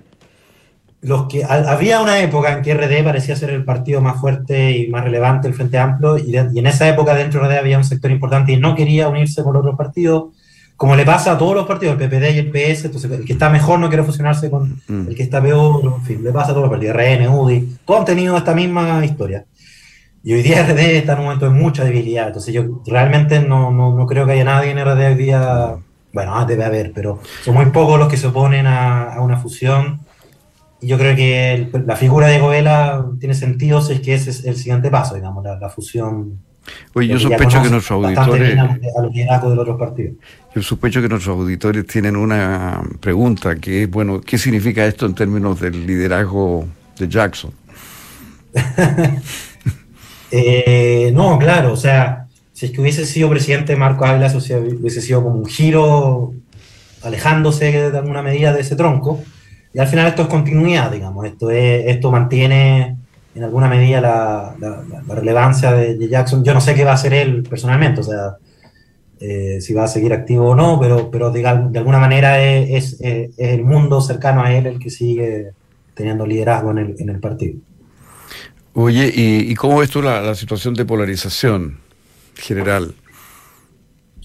los 1.02 1.26
que 1.26 1.44
había 1.44 2.00
una 2.00 2.18
época 2.20 2.54
en 2.54 2.62
que 2.62 2.72
RD 2.72 3.04
parecía 3.04 3.36
ser 3.36 3.50
el 3.50 3.62
partido 3.62 4.00
más 4.00 4.18
fuerte 4.18 4.70
y 4.74 4.88
más 4.88 5.04
relevante, 5.04 5.48
el 5.48 5.54
Frente 5.54 5.76
Amplio, 5.76 6.16
y, 6.16 6.34
y 6.34 6.58
en 6.58 6.66
esa 6.66 6.88
época 6.88 7.14
dentro 7.14 7.42
de 7.42 7.54
RD 7.54 7.58
había 7.58 7.76
un 7.76 7.84
sector 7.84 8.10
importante 8.10 8.52
y 8.52 8.56
no 8.56 8.74
quería 8.74 9.10
unirse 9.10 9.44
con 9.44 9.54
otros 9.54 9.76
partidos 9.76 10.28
como 10.76 10.94
le 10.94 11.04
pasa 11.04 11.32
a 11.32 11.38
todos 11.38 11.54
los 11.54 11.66
partidos, 11.66 11.96
el 11.98 12.08
PPD 12.08 12.34
y 12.34 12.38
el 12.38 12.50
PS, 12.50 12.86
entonces 12.86 13.10
el 13.10 13.24
que 13.24 13.32
está 13.32 13.48
mejor 13.48 13.78
no 13.78 13.88
quiere 13.88 14.04
fusionarse 14.04 14.50
con 14.50 14.80
mm. 14.86 15.08
el 15.08 15.14
que 15.14 15.22
está 15.22 15.40
peor, 15.40 15.82
en 15.84 16.02
fin, 16.02 16.22
le 16.22 16.32
pasa 16.32 16.50
a 16.50 16.54
todos 16.54 16.68
los 16.68 16.70
partidos, 16.70 16.96
RN, 16.96 17.28
UDI, 17.28 17.78
todos 17.84 18.00
han 18.00 18.06
tenido 18.06 18.36
esta 18.36 18.54
misma 18.54 19.04
historia. 19.04 19.46
Y 20.22 20.34
hoy 20.34 20.42
día 20.42 20.66
RD 20.66 20.78
está 20.96 21.12
en 21.12 21.20
un 21.20 21.24
momento 21.26 21.46
de 21.46 21.52
mucha 21.52 21.84
debilidad, 21.84 22.26
entonces 22.26 22.52
yo 22.52 22.82
realmente 22.84 23.40
no, 23.40 23.70
no, 23.70 24.06
creo 24.06 24.26
que 24.26 24.32
haya 24.32 24.44
nadie 24.44 24.72
en 24.72 24.84
RD 24.84 25.06
hoy 25.06 25.14
día, 25.14 25.76
bueno, 26.12 26.34
ah, 26.34 26.44
debe 26.44 26.64
haber, 26.64 26.92
pero 26.92 27.20
son 27.42 27.54
muy 27.54 27.66
pocos 27.66 27.98
los 27.98 28.08
que 28.08 28.16
se 28.16 28.26
oponen 28.26 28.66
a, 28.66 29.20
una 29.20 29.38
fusión. 29.38 30.00
Y 30.80 30.88
yo 30.88 30.98
creo 30.98 31.16
que 31.16 31.70
la 31.86 31.96
figura 31.96 32.26
de 32.26 32.40
Govela 32.40 33.06
tiene 33.18 33.34
sentido 33.34 33.80
si 33.80 33.94
es 33.94 34.00
que 34.00 34.14
ese 34.14 34.30
es 34.30 34.44
el 34.44 34.56
siguiente 34.56 34.90
paso, 34.90 35.14
digamos, 35.14 35.44
la, 35.44 35.70
fusión 35.70 36.40
Oye, 36.94 37.08
yo 37.08 37.18
sospecho 37.18 37.62
que 37.62 37.70
nuestros 37.70 37.90
auditores. 37.90 38.58
Yo 40.54 40.62
sospecho 40.62 41.02
que 41.02 41.08
nuestros 41.08 41.36
auditores 41.36 41.86
tienen 41.86 42.16
una 42.16 42.82
pregunta 43.00 43.56
que 43.56 43.84
es, 43.84 43.90
bueno, 43.90 44.20
¿qué 44.20 44.38
significa 44.38 44.84
esto 44.86 45.06
en 45.06 45.14
términos 45.14 45.60
del 45.60 45.86
liderazgo 45.86 46.66
de 46.98 47.08
Jackson? 47.08 47.52
Eh, 50.32 51.12
no, 51.14 51.38
claro, 51.38 51.72
o 51.72 51.76
sea, 51.76 52.26
si 52.52 52.66
es 52.66 52.72
que 52.72 52.80
hubiese 52.80 53.06
sido 53.06 53.30
presidente 53.30 53.76
Marco 53.76 54.04
Ávila, 54.04 54.26
eso 54.26 54.38
hubiese 54.38 55.00
sido 55.00 55.22
como 55.22 55.36
un 55.36 55.46
giro 55.46 56.34
alejándose 57.04 57.90
de 57.90 57.96
alguna 57.96 58.22
medida 58.22 58.52
de 58.52 58.60
ese 58.60 58.74
tronco. 58.74 59.22
Y 59.72 59.78
al 59.78 59.86
final 59.86 60.08
esto 60.08 60.22
es 60.22 60.28
continuidad, 60.28 60.90
digamos, 60.90 61.24
esto, 61.26 61.48
es, 61.50 61.86
esto 61.86 62.10
mantiene 62.10 62.96
en 63.36 63.44
alguna 63.44 63.68
medida 63.68 64.00
la, 64.00 64.84
relevancia 65.08 65.72
de, 65.72 66.08
Jackson. 66.08 66.42
Yo 66.42 66.54
no 66.54 66.60
sé 66.60 66.74
qué 66.74 66.84
va 66.84 66.92
a 66.92 66.94
hacer 66.94 67.12
él 67.12 67.42
personalmente, 67.42 68.00
o 68.00 68.04
sea, 68.04 68.36
eh, 69.20 69.58
si 69.60 69.74
va 69.74 69.84
a 69.84 69.88
seguir 69.88 70.12
activo 70.12 70.50
o 70.50 70.54
no, 70.54 70.80
pero, 70.80 71.10
pero 71.10 71.30
de, 71.30 71.46
alguna 71.46 71.98
manera 71.98 72.42
es, 72.42 72.98
el 73.00 73.62
mundo 73.62 74.00
cercano 74.00 74.42
a 74.42 74.54
él 74.54 74.66
el 74.66 74.78
que 74.78 74.90
sigue 74.90 75.50
teniendo 75.94 76.26
liderazgo 76.26 76.70
en 76.70 76.78
el, 76.78 76.94
en 76.98 77.10
el 77.10 77.20
partido. 77.20 77.58
Oye, 78.72 79.10
¿y, 79.14 79.54
cómo 79.54 79.78
ves 79.78 79.90
tú 79.90 80.02
la, 80.02 80.34
situación 80.34 80.74
de 80.74 80.84
polarización 80.84 81.78
general? 82.34 82.94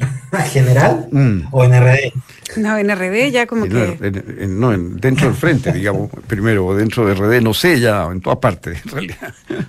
¿General? 0.51 1.07
Mm. 1.11 1.47
¿O 1.51 1.63
en 1.63 1.71
RD? 1.71 2.57
No, 2.57 2.77
en 2.77 2.89
RD 2.89 3.31
ya 3.31 3.45
como 3.47 3.65
que... 3.65 4.47
no, 4.47 4.71
dentro 4.71 5.27
del 5.27 5.35
frente, 5.35 5.71
digamos, 5.73 6.09
primero, 6.27 6.65
o 6.65 6.75
dentro 6.75 7.05
de 7.05 7.13
RD, 7.13 7.41
no 7.41 7.53
sé, 7.53 7.79
ya 7.79 8.05
en 8.05 8.21
todas 8.21 8.39
partes, 8.39 8.81
en 8.85 8.91
realidad. 8.91 9.33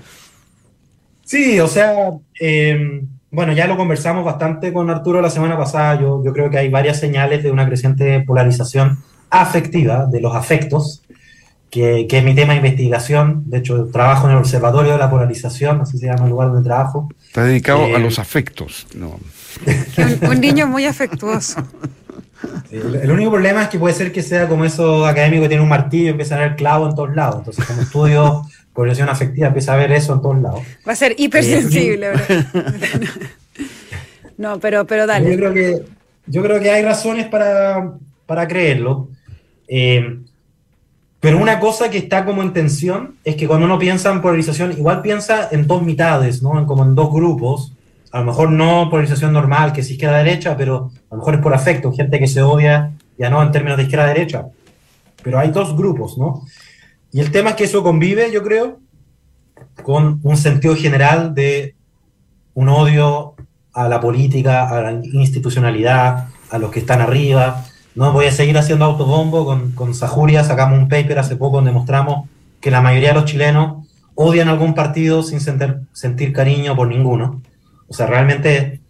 Sí, 1.24 1.58
o 1.60 1.66
sea, 1.66 2.10
em, 2.38 3.08
bueno, 3.30 3.54
ya 3.54 3.66
lo 3.66 3.78
conversamos 3.78 4.22
bastante 4.22 4.70
con 4.70 4.90
Arturo 4.90 5.22
la 5.22 5.30
semana 5.30 5.56
pasada. 5.56 5.98
Yo, 5.98 6.22
yo 6.22 6.30
creo 6.30 6.50
que 6.50 6.58
hay 6.58 6.68
varias 6.68 7.00
señales 7.00 7.42
de 7.42 7.50
una 7.50 7.66
creciente 7.66 8.20
polarización 8.20 8.98
afectiva, 9.30 10.04
de 10.04 10.20
los 10.20 10.36
afectos, 10.36 11.02
que, 11.70 12.06
que, 12.06 12.18
es 12.18 12.24
mi 12.24 12.34
tema 12.34 12.52
de 12.52 12.58
investigación. 12.58 13.44
De 13.46 13.58
hecho, 13.58 13.86
trabajo 13.86 14.26
en 14.26 14.32
el 14.32 14.38
Observatorio 14.40 14.92
de 14.92 14.98
la 14.98 15.08
Polarización, 15.08 15.80
así 15.80 15.96
se 15.96 16.04
llama 16.04 16.24
el 16.24 16.30
lugar 16.30 16.48
donde 16.48 16.68
trabajo. 16.68 17.08
Está 17.24 17.44
dedicado 17.44 17.84
a 17.84 17.88
eh, 17.88 17.98
los 17.98 18.18
afectos, 18.18 18.86
¿no? 18.94 19.18
un 20.28 20.40
niño 20.40 20.66
muy 20.66 20.86
afectuoso 20.86 21.66
el, 22.70 23.10
único 23.10 23.30
problema 23.30 23.62
es 23.62 23.68
que 23.68 23.78
puede 23.78 23.94
ser 23.94 24.12
que 24.12 24.22
sea 24.22 24.48
como 24.48 24.64
eso 24.64 25.06
académico 25.06 25.42
que 25.42 25.48
tiene 25.48 25.62
un 25.62 25.68
martillo 25.68 26.06
y 26.06 26.08
empieza 26.08 26.36
a 26.36 26.40
ver 26.40 26.56
clavo 26.56 26.88
en 26.88 26.94
todos 26.94 27.14
lados. 27.14 27.36
Entonces, 27.38 27.64
como 27.64 27.82
estudio 27.82 28.42
población 28.72 29.08
afectiva, 29.08 29.48
empieza 29.48 29.74
a 29.74 29.76
ver 29.76 29.92
eso 29.92 30.14
en 30.14 30.22
todos 30.22 30.40
lados. 30.40 30.60
Va 30.86 30.92
a 30.92 30.96
ser 30.96 31.14
hipersensible, 31.18 32.08
¿verdad? 32.08 32.44
no, 34.38 34.58
pero, 34.58 34.86
pero 34.86 35.06
dale. 35.06 35.30
Yo 35.30 35.36
creo 35.36 35.52
que, 35.52 35.82
yo 36.26 36.42
creo 36.42 36.60
que 36.60 36.70
hay 36.70 36.82
razones 36.82 37.26
para, 37.26 37.92
para 38.24 38.48
creerlo. 38.48 39.08
Eh, 39.68 40.18
pero 41.20 41.38
una 41.38 41.60
cosa 41.60 41.90
que 41.90 41.98
está 41.98 42.24
como 42.24 42.42
en 42.42 42.52
tensión 42.52 43.16
es 43.22 43.36
que 43.36 43.46
cuando 43.46 43.66
uno 43.66 43.78
piensa 43.78 44.10
en 44.10 44.22
polarización, 44.22 44.72
igual 44.72 45.02
piensa 45.02 45.48
en 45.52 45.66
dos 45.66 45.82
mitades, 45.82 46.42
¿no? 46.42 46.66
como 46.66 46.84
en 46.84 46.94
dos 46.94 47.12
grupos 47.12 47.72
a 48.12 48.20
lo 48.20 48.26
mejor 48.26 48.50
no 48.50 48.88
polarización 48.90 49.32
normal, 49.32 49.72
que 49.72 49.80
es 49.80 49.90
izquierda-derecha, 49.90 50.56
pero 50.56 50.90
a 51.10 51.14
lo 51.14 51.16
mejor 51.16 51.34
es 51.34 51.40
por 51.40 51.54
afecto, 51.54 51.92
gente 51.92 52.18
que 52.18 52.28
se 52.28 52.42
odia, 52.42 52.92
ya 53.18 53.30
no 53.30 53.42
en 53.42 53.50
términos 53.50 53.78
de 53.78 53.84
izquierda-derecha. 53.84 54.48
Pero 55.22 55.38
hay 55.38 55.50
dos 55.50 55.74
grupos, 55.74 56.18
¿no? 56.18 56.42
Y 57.10 57.20
el 57.20 57.30
tema 57.30 57.50
es 57.50 57.56
que 57.56 57.64
eso 57.64 57.82
convive, 57.82 58.30
yo 58.30 58.42
creo, 58.42 58.80
con 59.82 60.20
un 60.22 60.36
sentido 60.36 60.76
general 60.76 61.34
de 61.34 61.74
un 62.54 62.68
odio 62.68 63.34
a 63.72 63.88
la 63.88 64.00
política, 64.00 64.68
a 64.68 64.82
la 64.82 64.92
institucionalidad, 64.92 66.28
a 66.50 66.58
los 66.58 66.70
que 66.70 66.80
están 66.80 67.00
arriba. 67.00 67.64
No 67.94 68.12
voy 68.12 68.26
a 68.26 68.32
seguir 68.32 68.58
haciendo 68.58 68.84
autobombo 68.84 69.46
con, 69.46 69.72
con 69.72 69.94
Sajuria, 69.94 70.44
sacamos 70.44 70.78
un 70.78 70.88
paper 70.88 71.18
hace 71.18 71.36
poco 71.36 71.56
donde 71.56 71.72
mostramos 71.72 72.28
que 72.60 72.70
la 72.70 72.82
mayoría 72.82 73.08
de 73.08 73.14
los 73.14 73.24
chilenos 73.24 73.86
odian 74.14 74.48
algún 74.48 74.74
partido 74.74 75.22
sin 75.22 75.40
sentir, 75.40 75.80
sentir 75.92 76.32
cariño 76.34 76.76
por 76.76 76.88
ninguno. 76.88 77.40
O 77.92 77.94
sea, 77.94 78.06
realmente, 78.06 78.80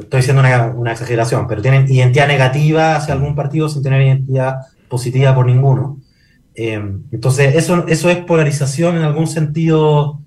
estoy 0.00 0.20
diciendo 0.20 0.40
una, 0.74 0.92
exageración, 0.92 1.46
pero 1.46 1.60
tienen 1.60 1.86
identidad 1.86 2.26
negativa 2.26 2.96
hacia 2.96 3.12
algún 3.12 3.34
partido 3.34 3.68
sin 3.68 3.82
tener 3.82 4.00
identidad 4.00 4.60
positiva 4.88 5.34
por 5.34 5.44
ninguno. 5.44 5.98
Eh, 6.54 6.82
entonces, 7.12 7.56
eso, 7.56 7.86
eso 7.88 8.08
es 8.08 8.16
polarización 8.24 8.96
en 8.96 9.02
algún 9.02 9.26
sentido, 9.26 10.18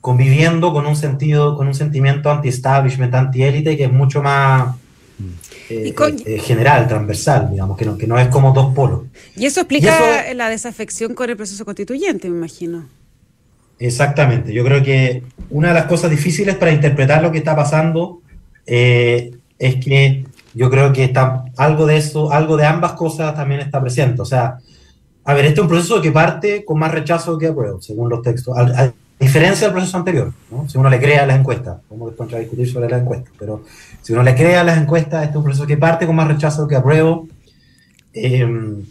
conviviendo 0.00 0.72
con 0.72 0.84
un 0.84 0.96
sentido, 0.96 1.56
con 1.56 1.68
un 1.68 1.74
sentimiento 1.74 2.28
anti-establishment, 2.28 3.14
anti-élite, 3.14 3.76
que 3.76 3.84
es 3.84 3.92
mucho 3.92 4.20
más 4.20 4.74
eh, 5.68 5.94
eh, 6.26 6.38
general, 6.40 6.88
transversal, 6.88 7.52
digamos, 7.52 7.78
que 7.78 7.84
no, 7.84 7.96
que 7.96 8.08
no 8.08 8.18
es 8.18 8.26
como 8.30 8.52
dos 8.52 8.74
polos. 8.74 9.02
Y 9.36 9.46
eso 9.46 9.60
explica 9.60 10.34
la 10.34 10.48
desafección 10.48 11.14
con 11.14 11.30
el 11.30 11.36
proceso 11.36 11.64
constituyente, 11.64 12.28
me 12.28 12.36
imagino. 12.36 12.99
Exactamente. 13.80 14.52
Yo 14.52 14.62
creo 14.62 14.82
que 14.82 15.22
una 15.48 15.68
de 15.68 15.74
las 15.74 15.86
cosas 15.86 16.10
difíciles 16.10 16.54
para 16.56 16.70
interpretar 16.70 17.22
lo 17.22 17.32
que 17.32 17.38
está 17.38 17.56
pasando 17.56 18.20
eh, 18.66 19.32
es 19.58 19.76
que 19.76 20.26
yo 20.54 20.70
creo 20.70 20.92
que 20.92 21.04
está 21.04 21.44
algo 21.56 21.86
de 21.86 21.96
eso, 21.96 22.30
algo 22.30 22.58
de 22.58 22.66
ambas 22.66 22.92
cosas 22.92 23.34
también 23.34 23.60
está 23.60 23.80
presente. 23.80 24.20
O 24.20 24.26
sea, 24.26 24.58
a 25.24 25.34
ver, 25.34 25.46
este 25.46 25.60
es 25.60 25.62
un 25.62 25.68
proceso 25.68 26.02
que 26.02 26.12
parte 26.12 26.62
con 26.64 26.78
más 26.78 26.92
rechazo 26.92 27.38
que 27.38 27.46
apruebo, 27.46 27.80
según 27.80 28.10
los 28.10 28.20
textos, 28.20 28.56
a, 28.56 28.92
diferencia 29.18 29.66
del 29.66 29.74
proceso 29.74 29.98
anterior, 29.98 30.32
¿no? 30.50 30.66
si 30.66 30.78
uno 30.78 30.88
le 30.88 30.98
crea 30.98 31.24
a 31.24 31.26
las 31.26 31.38
encuestas, 31.38 31.76
vamos 31.90 32.14
a 32.32 32.38
discutir 32.38 32.70
sobre 32.70 32.88
las 32.88 33.02
encuestas, 33.02 33.30
pero 33.38 33.62
si 34.00 34.14
uno 34.14 34.22
le 34.22 34.34
crea 34.34 34.62
a 34.62 34.64
las 34.64 34.78
encuestas, 34.78 35.24
este 35.24 35.32
es 35.32 35.36
un 35.36 35.44
proceso 35.44 35.66
que 35.66 35.76
parte 35.76 36.06
con 36.06 36.16
más 36.16 36.26
rechazo 36.26 36.66
que 36.66 36.74
apruebo, 36.74 37.28
eh, 38.14 38.48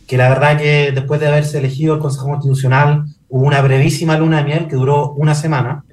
que 0.07 0.17
la 0.17 0.29
verdad 0.29 0.57
que 0.59 0.91
después 0.91 1.19
de 1.19 1.27
haberse 1.27 1.57
elegido 1.57 1.95
el 1.95 1.99
Consejo 1.99 2.27
Constitucional, 2.27 3.05
hubo 3.29 3.45
una 3.45 3.61
brevísima 3.61 4.17
luna 4.17 4.37
de 4.37 4.43
miel 4.43 4.67
que 4.67 4.75
duró 4.75 5.13
una 5.13 5.35
semana, 5.35 5.83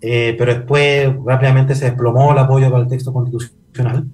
eh, 0.00 0.34
pero 0.38 0.54
después 0.54 1.10
rápidamente 1.24 1.74
se 1.74 1.86
desplomó 1.86 2.32
el 2.32 2.38
apoyo 2.38 2.70
para 2.70 2.82
el 2.82 2.88
texto 2.88 3.12
constitucional. 3.12 4.06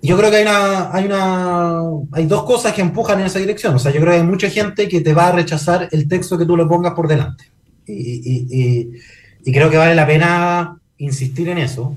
Y 0.00 0.08
yo 0.08 0.16
creo 0.16 0.30
que 0.30 0.36
hay, 0.36 0.42
una, 0.42 0.92
hay, 0.92 1.04
una, 1.06 1.80
hay 2.12 2.26
dos 2.26 2.44
cosas 2.44 2.72
que 2.72 2.82
empujan 2.82 3.18
en 3.20 3.26
esa 3.26 3.40
dirección. 3.40 3.74
O 3.74 3.78
sea, 3.78 3.92
yo 3.92 4.00
creo 4.00 4.12
que 4.12 4.20
hay 4.20 4.26
mucha 4.26 4.48
gente 4.48 4.88
que 4.88 5.00
te 5.00 5.12
va 5.12 5.28
a 5.28 5.32
rechazar 5.32 5.88
el 5.90 6.06
texto 6.06 6.38
que 6.38 6.46
tú 6.46 6.56
le 6.56 6.66
pongas 6.66 6.94
por 6.94 7.08
delante. 7.08 7.44
Y, 7.86 8.90
y, 9.44 9.52
creo 9.52 9.70
que 9.70 9.78
vale 9.78 9.94
la 9.94 10.06
pena 10.06 10.78
insistir 10.98 11.48
en 11.48 11.58
eso. 11.58 11.96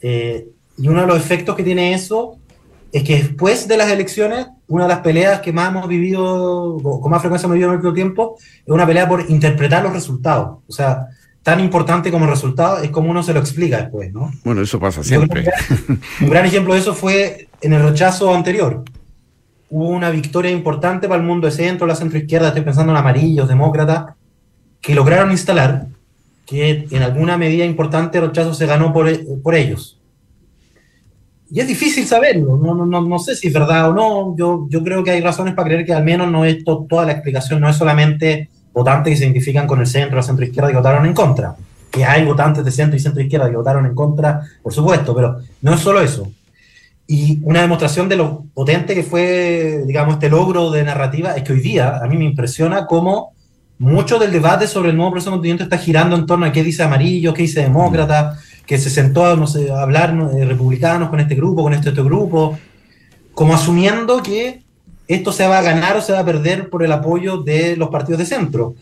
Eh, 0.00 0.48
y 0.78 0.88
uno 0.88 1.02
de 1.02 1.06
los 1.08 1.18
efectos 1.18 1.56
que 1.56 1.64
tiene 1.64 1.92
eso 1.92 2.38
es 2.92 3.02
que 3.02 3.16
después 3.16 3.66
de 3.66 3.76
las 3.76 3.90
elecciones, 3.90 4.46
una 4.68 4.84
de 4.84 4.88
las 4.88 5.00
peleas 5.00 5.40
que 5.40 5.52
más 5.52 5.70
hemos 5.70 5.88
vivido, 5.88 6.78
con 6.82 7.10
más 7.10 7.20
frecuencia 7.20 7.46
hemos 7.46 7.54
vivido 7.54 7.68
en 7.68 7.72
el 7.72 7.76
último 7.76 7.94
tiempo, 7.94 8.36
es 8.38 8.72
una 8.72 8.86
pelea 8.86 9.08
por 9.08 9.28
interpretar 9.28 9.82
los 9.82 9.92
resultados. 9.92 10.58
O 10.66 10.72
sea, 10.72 11.06
tan 11.42 11.60
importante 11.60 12.10
como 12.10 12.24
el 12.24 12.30
resultado 12.30 12.78
es 12.78 12.90
como 12.90 13.10
uno 13.10 13.22
se 13.22 13.34
lo 13.34 13.40
explica 13.40 13.78
después, 13.78 14.12
¿no? 14.12 14.32
Bueno, 14.44 14.62
eso 14.62 14.80
pasa 14.80 15.04
siempre. 15.04 15.44
Un 16.20 16.30
gran 16.30 16.46
ejemplo 16.46 16.72
de 16.74 16.80
eso 16.80 16.94
fue 16.94 17.48
en 17.60 17.72
el 17.74 17.82
rechazo 17.82 18.34
anterior. 18.34 18.82
Hubo 19.68 19.88
una 19.88 20.10
victoria 20.10 20.50
importante 20.50 21.08
para 21.08 21.20
el 21.20 21.26
mundo 21.26 21.46
de 21.46 21.52
centro, 21.52 21.86
la 21.86 21.94
centro 21.94 22.18
izquierda, 22.18 22.48
estoy 22.48 22.62
pensando 22.62 22.92
en 22.92 22.98
amarillos, 22.98 23.48
demócratas, 23.48 24.14
que 24.80 24.94
lograron 24.94 25.30
instalar 25.30 25.86
que 26.46 26.86
en 26.90 27.02
alguna 27.02 27.36
medida 27.36 27.64
importante 27.64 28.18
el 28.18 28.26
rechazo 28.26 28.54
se 28.54 28.66
ganó 28.66 28.92
por, 28.92 29.10
por 29.42 29.54
ellos 29.54 29.98
y 31.54 31.60
es 31.60 31.68
difícil 31.68 32.04
saberlo, 32.04 32.56
no, 32.56 32.74
no, 32.74 33.00
no, 33.00 33.18
sé 33.20 33.36
si 33.36 33.46
es 33.46 33.54
verdad 33.54 33.88
o 33.88 33.94
no, 33.94 34.36
yo, 34.36 34.66
yo 34.68 34.82
creo 34.82 35.04
que 35.04 35.12
hay 35.12 35.20
razones 35.20 35.54
para 35.54 35.68
creer 35.68 35.86
que 35.86 35.92
al 35.92 36.02
menos 36.02 36.28
no 36.28 36.44
es 36.44 36.64
toda 36.64 37.06
la 37.06 37.12
explicación, 37.12 37.60
no 37.60 37.68
es 37.68 37.76
solamente 37.76 38.48
votantes 38.72 39.12
que 39.12 39.16
se 39.18 39.24
identifican 39.26 39.64
con 39.64 39.78
el 39.78 39.86
centro, 39.86 40.16
la 40.16 40.24
centro 40.24 40.44
izquierda 40.44 40.70
que 40.70 40.76
votaron 40.78 41.06
en 41.06 41.14
contra, 41.14 41.54
que 41.92 42.04
hay 42.04 42.24
votantes 42.24 42.64
de 42.64 42.72
centro 42.72 42.96
y 42.96 42.98
centro 42.98 43.22
izquierda 43.22 43.48
que 43.48 43.54
votaron 43.54 43.86
en 43.86 43.94
contra, 43.94 44.40
por 44.64 44.72
supuesto, 44.72 45.14
pero 45.14 45.36
no 45.62 45.74
es 45.74 45.80
solo 45.80 46.00
eso. 46.00 46.28
Y 47.06 47.38
una 47.44 47.60
demostración 47.60 48.08
de 48.08 48.16
lo 48.16 48.46
potente 48.52 48.92
que 48.92 49.04
fue, 49.04 49.84
digamos, 49.86 50.14
este 50.14 50.28
logro 50.28 50.72
de 50.72 50.82
narrativa 50.82 51.36
es 51.36 51.44
que 51.44 51.52
hoy 51.52 51.60
día 51.60 51.98
a 51.98 52.08
mí 52.08 52.16
me 52.16 52.24
impresiona 52.24 52.84
cómo 52.84 53.32
mucho 53.78 54.18
del 54.18 54.32
debate 54.32 54.66
sobre 54.66 54.90
el 54.90 54.96
nuevo 54.96 55.12
proceso 55.12 55.30
constituyente 55.30 55.62
está 55.62 55.78
girando 55.78 56.16
en 56.16 56.26
torno 56.26 56.46
a 56.46 56.50
qué 56.52 56.64
dice 56.64 56.82
amarillo, 56.82 57.32
qué 57.32 57.42
dice 57.42 57.62
demócrata, 57.62 58.38
que 58.66 58.78
se 58.78 58.90
sentó 58.90 59.26
a, 59.26 59.36
no 59.36 59.46
sé, 59.46 59.70
a 59.70 59.82
hablar 59.82 60.16
republicanos 60.16 61.10
con 61.10 61.20
este 61.20 61.34
grupo, 61.34 61.62
con 61.62 61.74
este 61.74 61.90
otro 61.90 62.04
grupo, 62.04 62.58
como 63.34 63.54
asumiendo 63.54 64.22
que 64.22 64.62
esto 65.06 65.32
se 65.32 65.46
va 65.46 65.58
a 65.58 65.62
ganar 65.62 65.96
o 65.96 66.00
se 66.00 66.12
va 66.12 66.20
a 66.20 66.24
perder 66.24 66.70
por 66.70 66.82
el 66.82 66.92
apoyo 66.92 67.38
de 67.38 67.76
los 67.76 67.90
partidos 67.90 68.20
de 68.20 68.26
centro. 68.26 68.74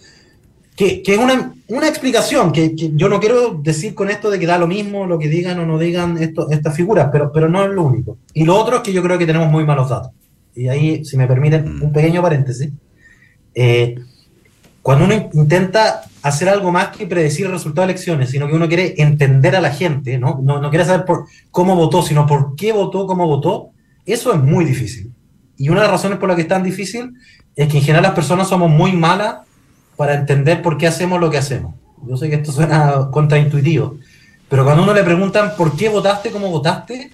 Que, 0.77 1.03
que 1.03 1.15
es 1.15 1.19
una, 1.19 1.53
una 1.69 1.89
explicación, 1.89 2.51
que, 2.51 2.75
que, 2.75 2.93
yo 2.95 3.09
no 3.09 3.21
quiero 3.21 3.61
decir 3.63 3.95
con 3.95 4.09
esto 4.09 4.31
de 4.31 4.39
que 4.39 4.47
da 4.47 4.57
lo 4.57 4.67
mismo 4.67 5.07
lo 5.07 5.19
que 5.19 5.29
digan 5.29 5.59
o 5.59 5.67
no 5.67 5.79
digan 5.79 6.17
esto, 6.17 6.51
estas 6.51 6.75
figuras, 6.75 7.09
pero, 7.13 7.31
pero 7.31 7.49
no 7.49 7.63
es 7.65 7.71
lo 7.71 7.83
único. 7.83 8.17
Y 8.33 8.45
lo 8.45 8.57
otro 8.57 8.77
es 8.77 8.83
que 8.83 8.93
yo 8.93 9.03
creo 9.03 9.19
que 9.19 9.27
tenemos 9.27 9.51
muy 9.51 9.65
malos 9.65 9.91
datos. 9.91 10.13
Y 10.55 10.69
ahí, 10.69 11.05
si 11.05 11.17
me 11.17 11.27
permiten, 11.27 11.83
un 11.83 11.93
pequeño 11.93 12.23
paréntesis. 12.23 12.71
Eh, 13.55 13.97
cuando 14.81 15.05
uno 15.05 15.31
intenta 15.35 16.03
hacer 16.23 16.49
algo 16.49 16.71
más 16.71 16.89
que 16.89 17.07
predecir 17.07 17.47
el 17.47 17.53
resultado 17.53 17.87
de 17.87 17.93
elecciones, 17.93 18.31
sino 18.31 18.47
que 18.47 18.55
uno 18.55 18.69
quiere 18.69 18.95
entender 18.99 19.57
a 19.57 19.61
la 19.61 19.71
gente, 19.71 20.19
¿no? 20.19 20.41
No, 20.43 20.61
no 20.61 20.71
quiere 20.71 20.85
saber 20.85 21.05
por 21.05 21.27
cómo 21.51 21.75
votó, 21.75 22.03
sino 22.03 22.27
por 22.27 22.55
qué 22.55 22.73
votó, 22.73 23.07
cómo 23.07 23.27
votó, 23.27 23.71
eso 24.07 24.33
es 24.33 24.41
muy 24.41 24.65
difícil. 24.65 25.13
Y 25.57 25.69
una 25.69 25.81
de 25.81 25.87
las 25.89 25.93
razones 25.93 26.19
por 26.19 26.29
las 26.29 26.37
que 26.37 26.43
es 26.43 26.49
tan 26.49 26.63
difícil 26.63 27.15
es 27.57 27.69
que 27.69 27.79
en 27.79 27.83
general 27.83 28.03
las 28.03 28.13
personas 28.13 28.49
somos 28.49 28.71
muy 28.71 28.93
malas 28.93 29.39
para 29.97 30.15
entender 30.15 30.63
por 30.63 30.79
qué 30.79 30.87
hacemos 30.87 31.21
lo 31.21 31.31
que 31.31 31.39
hacemos. 31.39 31.75
Yo 32.07 32.17
sé 32.17 32.29
que 32.29 32.37
esto 32.37 32.53
suena 32.53 33.09
contraintuitivo, 33.11 33.97
pero 34.49 34.65
cuando 34.65 34.83
uno 34.83 34.95
le 34.95 35.05
preguntan 35.05 35.53
por 35.57 35.77
qué 35.77 35.89
votaste, 35.89 36.31
cómo 36.31 36.51
votaste, 36.51 37.11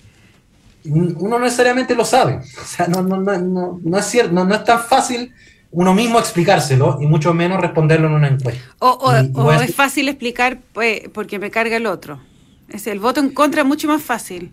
uno 0.85 1.29
no 1.29 1.39
necesariamente 1.41 1.95
lo 1.95 2.05
sabe. 2.05 2.37
O 2.37 2.67
sea, 2.67 2.87
no, 2.87 3.03
no, 3.03 3.19
no, 3.19 3.81
no 3.83 3.99
es 3.99 4.07
cierto, 4.07 4.33
no, 4.33 4.45
no 4.45 4.55
es 4.55 4.65
tan 4.65 4.81
fácil 4.81 5.33
uno 5.71 5.95
mismo 5.95 6.19
explicárselo 6.19 6.99
y 7.01 7.07
mucho 7.07 7.35
menos 7.35 7.61
responderlo 7.61 8.09
en 8.09 8.15
una 8.15 8.29
encuesta. 8.29 8.63
O, 8.79 9.13
es 9.13 9.75
fácil 9.75 10.09
explicar 10.09 10.61
pues, 10.73 11.03
porque 11.13 11.39
me 11.39 11.51
carga 11.51 11.77
el 11.77 11.87
otro. 11.87 12.21
Es 12.69 12.87
el 12.87 13.01
voto 13.01 13.21
en 13.21 13.31
contra 13.31 13.63
es 13.63 13.67
mucho 13.67 13.89
más 13.89 14.03
fácil. 14.03 14.53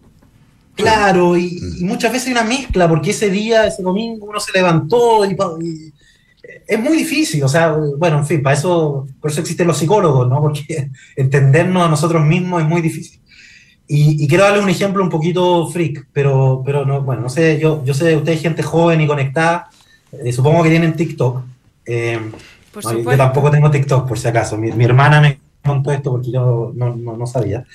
Claro, 0.75 1.37
y, 1.37 1.59
muchas 1.81 2.11
veces 2.11 2.27
hay 2.27 2.33
una 2.33 2.43
mezcla, 2.43 2.87
porque 2.89 3.11
ese 3.11 3.29
día, 3.29 3.65
ese 3.65 3.81
domingo, 3.81 4.25
uno 4.25 4.39
se 4.39 4.51
levantó 4.51 5.25
y, 5.25 5.93
es 6.67 6.79
muy 6.79 6.97
difícil, 6.97 7.43
o 7.43 7.47
sea, 7.47 7.75
bueno, 7.97 8.19
en 8.19 8.25
fin, 8.25 8.43
para 8.43 8.55
eso, 8.55 9.07
por 9.19 9.31
eso 9.31 9.41
existen 9.41 9.67
los 9.67 9.77
psicólogos, 9.77 10.27
¿no? 10.27 10.41
Porque 10.41 10.89
entendernos 11.15 11.85
a 11.85 11.89
nosotros 11.89 12.25
mismos 12.25 12.61
es 12.61 12.67
muy 12.67 12.81
difícil. 12.81 13.21
Y, 13.87 14.27
quiero 14.27 14.43
darle 14.43 14.61
un 14.61 14.69
ejemplo 14.69 15.03
un 15.03 15.09
poquito 15.09 15.67
freak, 15.69 16.07
pero, 16.11 16.61
pero 16.65 16.85
no, 16.85 17.01
bueno, 17.01 17.21
no 17.21 17.29
sé, 17.29 17.59
yo, 17.59 17.83
yo 17.85 17.93
sé, 17.93 18.15
ustedes 18.15 18.41
gente 18.41 18.63
joven 18.63 18.99
y 18.99 19.07
conectada, 19.07 19.69
eh, 20.23 20.31
supongo 20.31 20.63
que 20.63 20.69
tienen 20.69 20.95
TikTok. 20.95 21.43
Eh, 21.85 22.19
yo 22.83 23.17
tampoco 23.17 23.51
tengo 23.51 23.71
TikTok, 23.71 24.07
por 24.07 24.19
si 24.19 24.27
acaso. 24.27 24.57
Mi, 24.57 24.71
mi 24.71 24.83
hermana 24.83 25.21
me 25.21 25.39
contó 25.63 25.91
esto 25.91 26.11
porque 26.11 26.31
yo 26.31 26.71
no, 26.75 26.95
no, 26.95 27.17
no 27.17 27.25
sabía. 27.25 27.65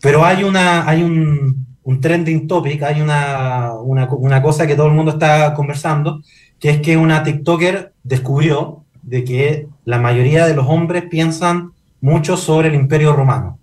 Pero 0.00 0.24
hay, 0.24 0.44
una, 0.44 0.88
hay 0.88 1.02
un, 1.02 1.66
un 1.82 2.00
trending 2.00 2.46
topic, 2.46 2.82
hay 2.82 3.00
una, 3.00 3.72
una, 3.74 4.08
una, 4.10 4.42
cosa 4.42 4.66
que 4.66 4.76
todo 4.76 4.86
el 4.86 4.92
mundo 4.92 5.12
está 5.12 5.54
conversando, 5.54 6.22
que 6.58 6.70
es 6.70 6.80
que 6.80 6.96
una 6.96 7.22
TikToker 7.22 7.92
descubrió 8.02 8.84
de 9.02 9.24
que 9.24 9.68
la 9.84 9.98
mayoría 9.98 10.46
de 10.46 10.54
los 10.54 10.66
hombres 10.66 11.04
piensan 11.10 11.72
mucho 12.00 12.36
sobre 12.36 12.68
el 12.68 12.74
imperio 12.74 13.12
romano. 13.12 13.58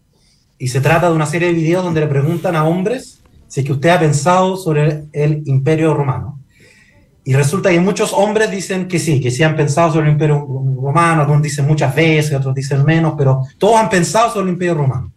Y 0.58 0.70
se 0.70 0.82
trata 0.82 1.10
de 1.10 1.16
una 1.16 1.26
serie 1.26 1.50
de 1.50 1.54
videos 1.54 1.84
donde 1.84 2.02
le 2.02 2.08
preguntan 2.08 2.56
a 2.56 2.66
hombres 2.66 3.22
si 3.48 3.60
es 3.60 3.66
que 3.66 3.74
usted 3.74 3.90
ha 3.90 4.00
pensado 4.00 4.58
sobre 4.58 5.06
el 5.14 5.44
imperio 5.46 5.94
romano. 5.94 6.40
Y 7.28 7.34
resulta 7.34 7.72
que 7.72 7.80
muchos 7.80 8.14
hombres 8.14 8.52
dicen 8.52 8.88
que 8.88 9.00
sí, 9.00 9.20
que 9.20 9.32
sí 9.32 9.42
han 9.42 9.56
pensado 9.56 9.92
sobre 9.92 10.06
el 10.06 10.14
imperio 10.14 10.46
romano, 10.80 11.22
algunos 11.22 11.42
dicen 11.42 11.66
muchas 11.66 11.94
veces, 11.96 12.36
otros 12.36 12.54
dicen 12.54 12.86
menos, 12.86 13.16
pero 13.18 13.42
todos 13.58 13.78
han 13.78 13.90
pensado 13.90 14.30
sobre 14.32 14.44
el 14.44 14.54
imperio 14.54 14.76
romano. 14.76 15.12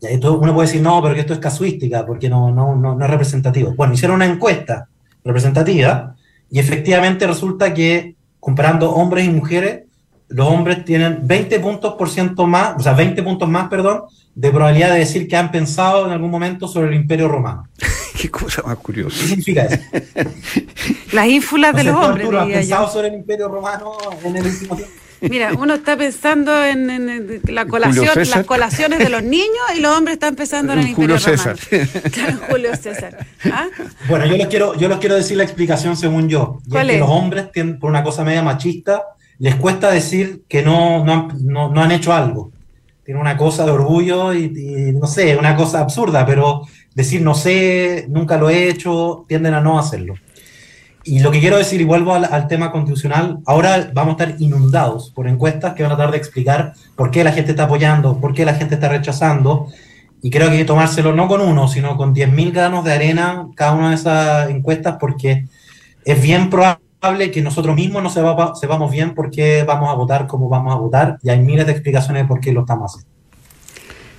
Y 0.00 0.06
ahí 0.06 0.20
uno 0.22 0.54
puede 0.54 0.66
decir, 0.66 0.80
no, 0.80 1.02
pero 1.02 1.14
que 1.14 1.20
esto 1.20 1.34
es 1.34 1.40
casuística, 1.40 2.06
porque 2.06 2.30
no, 2.30 2.50
no, 2.50 2.74
no, 2.74 2.94
no 2.94 3.04
es 3.04 3.10
representativo. 3.10 3.74
Bueno, 3.74 3.92
hicieron 3.92 4.16
una 4.16 4.24
encuesta 4.24 4.88
representativa 5.22 6.16
y 6.50 6.58
efectivamente 6.58 7.26
resulta 7.26 7.74
que 7.74 8.16
comparando 8.40 8.92
hombres 8.92 9.26
y 9.26 9.30
mujeres, 9.30 9.85
los 10.28 10.46
hombres 10.48 10.84
tienen 10.84 11.20
20 11.22 11.60
puntos 11.60 11.94
por 11.94 12.10
ciento 12.10 12.46
más, 12.46 12.76
o 12.76 12.80
sea, 12.80 12.92
20 12.92 13.22
puntos 13.22 13.48
más, 13.48 13.68
perdón, 13.68 14.02
de 14.34 14.50
probabilidad 14.50 14.92
de 14.92 14.98
decir 14.98 15.28
que 15.28 15.36
han 15.36 15.50
pensado 15.50 16.06
en 16.06 16.12
algún 16.12 16.30
momento 16.30 16.68
sobre 16.68 16.88
el 16.88 16.94
Imperio 16.94 17.28
Romano. 17.28 17.68
Qué 18.20 18.30
cosa 18.30 18.62
más 18.62 18.78
curiosa. 18.78 19.16
¿Qué 19.20 19.28
significa 19.28 19.64
eso? 19.64 19.78
Las 21.12 21.26
ínfulas 21.26 21.74
de 21.74 21.84
los 21.84 21.94
hombres. 21.94 22.28
¿Has 22.32 22.46
pensado 22.48 22.88
sobre 22.90 23.08
el 23.08 23.14
Imperio 23.14 23.48
Romano 23.48 23.92
en 24.24 24.36
el 24.36 24.46
último 24.46 24.76
tiempo? 24.76 24.94
Mira, 25.20 25.52
uno 25.58 25.74
está 25.74 25.96
pensando 25.96 26.64
en, 26.64 27.40
la 27.48 27.66
colación, 27.66 28.08
las 28.16 28.44
colaciones 28.44 28.98
de 28.98 29.08
los 29.08 29.22
niños 29.36 29.64
y 29.76 29.80
los 29.80 29.96
hombres 29.96 30.14
están 30.14 30.34
pensando 30.34 30.72
en 30.74 30.80
el 30.80 30.94
Julio 30.94 31.16
Imperio 31.16 31.36
César. 31.36 31.56
Claro, 32.10 32.38
Julio 32.50 32.76
César. 32.76 33.26
¿Ah? 33.44 33.68
Bueno, 34.08 34.26
yo 34.26 34.36
les 34.36 34.46
quiero, 34.48 34.74
yo 34.76 34.88
les 34.88 34.98
quiero 34.98 35.14
decir 35.14 35.36
la 35.36 35.44
explicación 35.44 35.96
según 35.96 36.28
yo. 36.28 36.60
¿Cuál 36.68 36.90
es? 36.90 36.96
Que 36.96 37.00
los 37.00 37.10
hombres, 37.10 37.50
tienen, 37.52 37.78
por 37.78 37.90
una 37.90 38.02
cosa 38.02 38.24
media 38.24 38.42
machista, 38.42 39.02
les 39.38 39.54
cuesta 39.56 39.90
decir 39.90 40.42
que 40.48 40.62
no, 40.62 41.04
no, 41.04 41.28
no, 41.40 41.82
han 41.82 41.92
hecho 41.92 42.12
algo. 42.12 42.52
Tiene 43.04 43.20
una 43.20 43.36
cosa 43.36 43.64
de 43.64 43.70
orgullo 43.70 44.34
y, 44.34 44.44
y, 44.44 44.92
no 44.92 45.06
sé, 45.06 45.36
una 45.36 45.54
cosa 45.54 45.80
absurda, 45.80 46.26
pero 46.26 46.62
decir 46.94 47.22
no 47.22 47.34
sé, 47.34 48.06
nunca 48.08 48.36
lo 48.36 48.50
he 48.50 48.68
hecho, 48.68 49.24
tienden 49.28 49.54
a 49.54 49.60
no 49.60 49.78
hacerlo. 49.78 50.14
Y 51.06 51.20
lo 51.20 51.30
que 51.30 51.38
quiero 51.38 51.56
decir, 51.56 51.80
y 51.80 51.84
vuelvo 51.84 52.14
al, 52.14 52.48
tema 52.48 52.72
constitucional, 52.72 53.38
ahora 53.46 53.92
vamos 53.94 54.18
a 54.18 54.24
estar 54.24 54.42
inundados 54.42 55.12
por 55.14 55.28
encuestas 55.28 55.74
que 55.74 55.84
van 55.84 55.92
a 55.92 55.94
tratar 55.94 56.10
de 56.10 56.18
explicar 56.18 56.72
por 56.96 57.12
qué 57.12 57.22
la 57.22 57.30
gente 57.30 57.52
está 57.52 57.64
apoyando, 57.64 58.20
por 58.20 58.34
qué 58.34 58.44
la 58.44 58.54
gente 58.54 58.74
está 58.74 58.88
rechazando. 58.88 59.68
Y 60.20 60.30
creo 60.30 60.48
que 60.48 60.54
hay 60.54 60.58
que 60.58 60.64
tomárselo 60.64 61.14
no 61.14 61.28
con 61.28 61.42
uno, 61.42 61.68
sino 61.68 61.96
con 61.96 62.12
10.000 62.12 62.52
granos 62.52 62.84
de 62.84 62.92
arena 62.92 63.46
cada 63.54 63.74
una 63.74 63.90
de 63.90 63.94
esas 63.94 64.50
encuestas, 64.50 64.96
porque 64.98 65.44
es 66.04 66.20
bien 66.20 66.50
probable 66.50 66.85
que 67.32 67.42
nosotros 67.42 67.74
mismos 67.74 68.02
no 68.02 68.54
sepamos 68.54 68.90
bien 68.90 69.14
por 69.14 69.30
qué 69.30 69.64
vamos 69.64 69.90
a 69.90 69.94
votar 69.94 70.26
como 70.26 70.48
vamos 70.48 70.74
a 70.74 70.78
votar, 70.78 71.18
y 71.22 71.30
hay 71.30 71.40
miles 71.40 71.66
de 71.66 71.72
explicaciones 71.72 72.24
de 72.24 72.28
por 72.28 72.40
qué 72.40 72.52
lo 72.52 72.60
estamos 72.60 72.92
haciendo. 72.92 73.10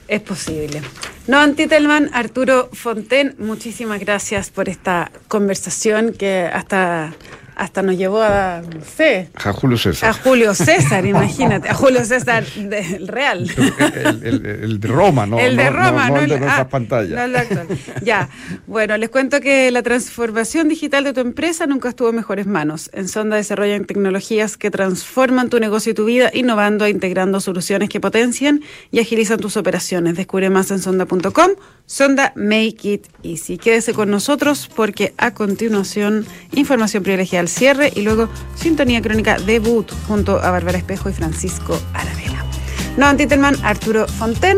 Es 0.07 0.21
posible. 0.21 0.81
No, 1.27 1.37
Antitelman, 1.39 2.09
Arturo 2.13 2.69
Fonten, 2.71 3.35
muchísimas 3.39 3.99
gracias 3.99 4.49
por 4.49 4.69
esta 4.69 5.11
conversación 5.27 6.13
que 6.17 6.49
hasta 6.51 7.13
hasta 7.57 7.81
nos 7.81 7.97
llevó 7.97 8.21
a, 8.21 8.61
no 8.61 8.85
sé. 8.85 9.29
A 9.33 9.51
Julio 9.51 9.79
César. 9.79 10.11
A 10.11 10.13
Julio 10.13 10.53
César, 10.53 11.05
imagínate. 11.15 11.67
A 11.67 11.73
Julio 11.73 12.05
César 12.05 12.45
del 12.45 13.07
Real. 13.07 13.49
El, 14.21 14.79
de 14.79 14.87
Roma, 14.87 15.25
¿no? 15.25 15.39
El 15.39 15.57
de 15.57 15.69
Roma, 15.71 16.09
no, 16.09 16.17
el 16.17 16.29
de 16.29 16.39
nuestras 16.39 16.59
ah, 16.59 16.69
pantallas. 16.69 17.47
ya. 18.03 18.29
Bueno, 18.67 18.95
les 18.97 19.09
cuento 19.09 19.41
que 19.41 19.71
la 19.71 19.81
transformación 19.81 20.69
digital 20.69 21.03
de 21.03 21.13
tu 21.13 21.21
empresa 21.21 21.65
nunca 21.65 21.89
estuvo 21.89 22.09
en 22.09 22.17
mejores 22.17 22.45
manos. 22.45 22.91
En 22.93 23.07
Sonda 23.07 23.37
desarrollan 23.37 23.85
tecnologías 23.85 24.55
que 24.55 24.69
transforman 24.69 25.49
tu 25.49 25.59
negocio 25.59 25.93
y 25.93 25.95
tu 25.95 26.05
vida, 26.05 26.29
innovando 26.31 26.85
e 26.85 26.91
integrando 26.91 27.39
soluciones 27.39 27.89
que 27.89 27.99
potencian 27.99 28.61
y 28.91 28.99
agilizan 28.99 29.39
tus 29.39 29.57
operaciones. 29.57 30.15
Descubre 30.15 30.51
más 30.51 30.69
en 30.69 30.79
sonda.com. 30.79 31.51
Sonda 31.87 32.33
Make 32.35 32.77
It 32.83 33.07
Easy. 33.23 33.57
Quédese 33.57 33.93
con 33.93 34.11
nosotros 34.11 34.69
porque 34.75 35.13
a 35.17 35.33
continuación, 35.33 36.25
información 36.51 37.01
privilegiada 37.01 37.46
cierre 37.47 37.91
y 37.95 38.01
luego 38.01 38.29
Sintonía 38.55 39.01
Crónica 39.01 39.37
debut 39.37 39.91
junto 40.07 40.39
a 40.39 40.51
Bárbara 40.51 40.77
Espejo 40.77 41.09
y 41.09 41.13
Francisco 41.13 41.79
Aravena. 41.93 42.43
No, 42.97 43.05
Antitelman, 43.05 43.55
Arturo 43.63 44.07
Fonten. 44.07 44.57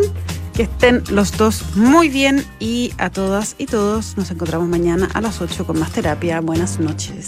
Que 0.54 0.64
estén 0.64 1.04
los 1.10 1.38
dos 1.38 1.64
muy 1.76 2.10
bien 2.10 2.46
y 2.60 2.92
a 2.98 3.10
todas 3.10 3.56
y 3.58 3.66
todos 3.66 4.18
nos 4.18 4.30
encontramos 4.30 4.68
mañana 4.68 5.08
a 5.14 5.22
las 5.22 5.40
8 5.40 5.66
con 5.66 5.80
más 5.80 5.94
terapia. 5.94 6.42
Buenas 6.42 6.82
noches. 6.82 7.14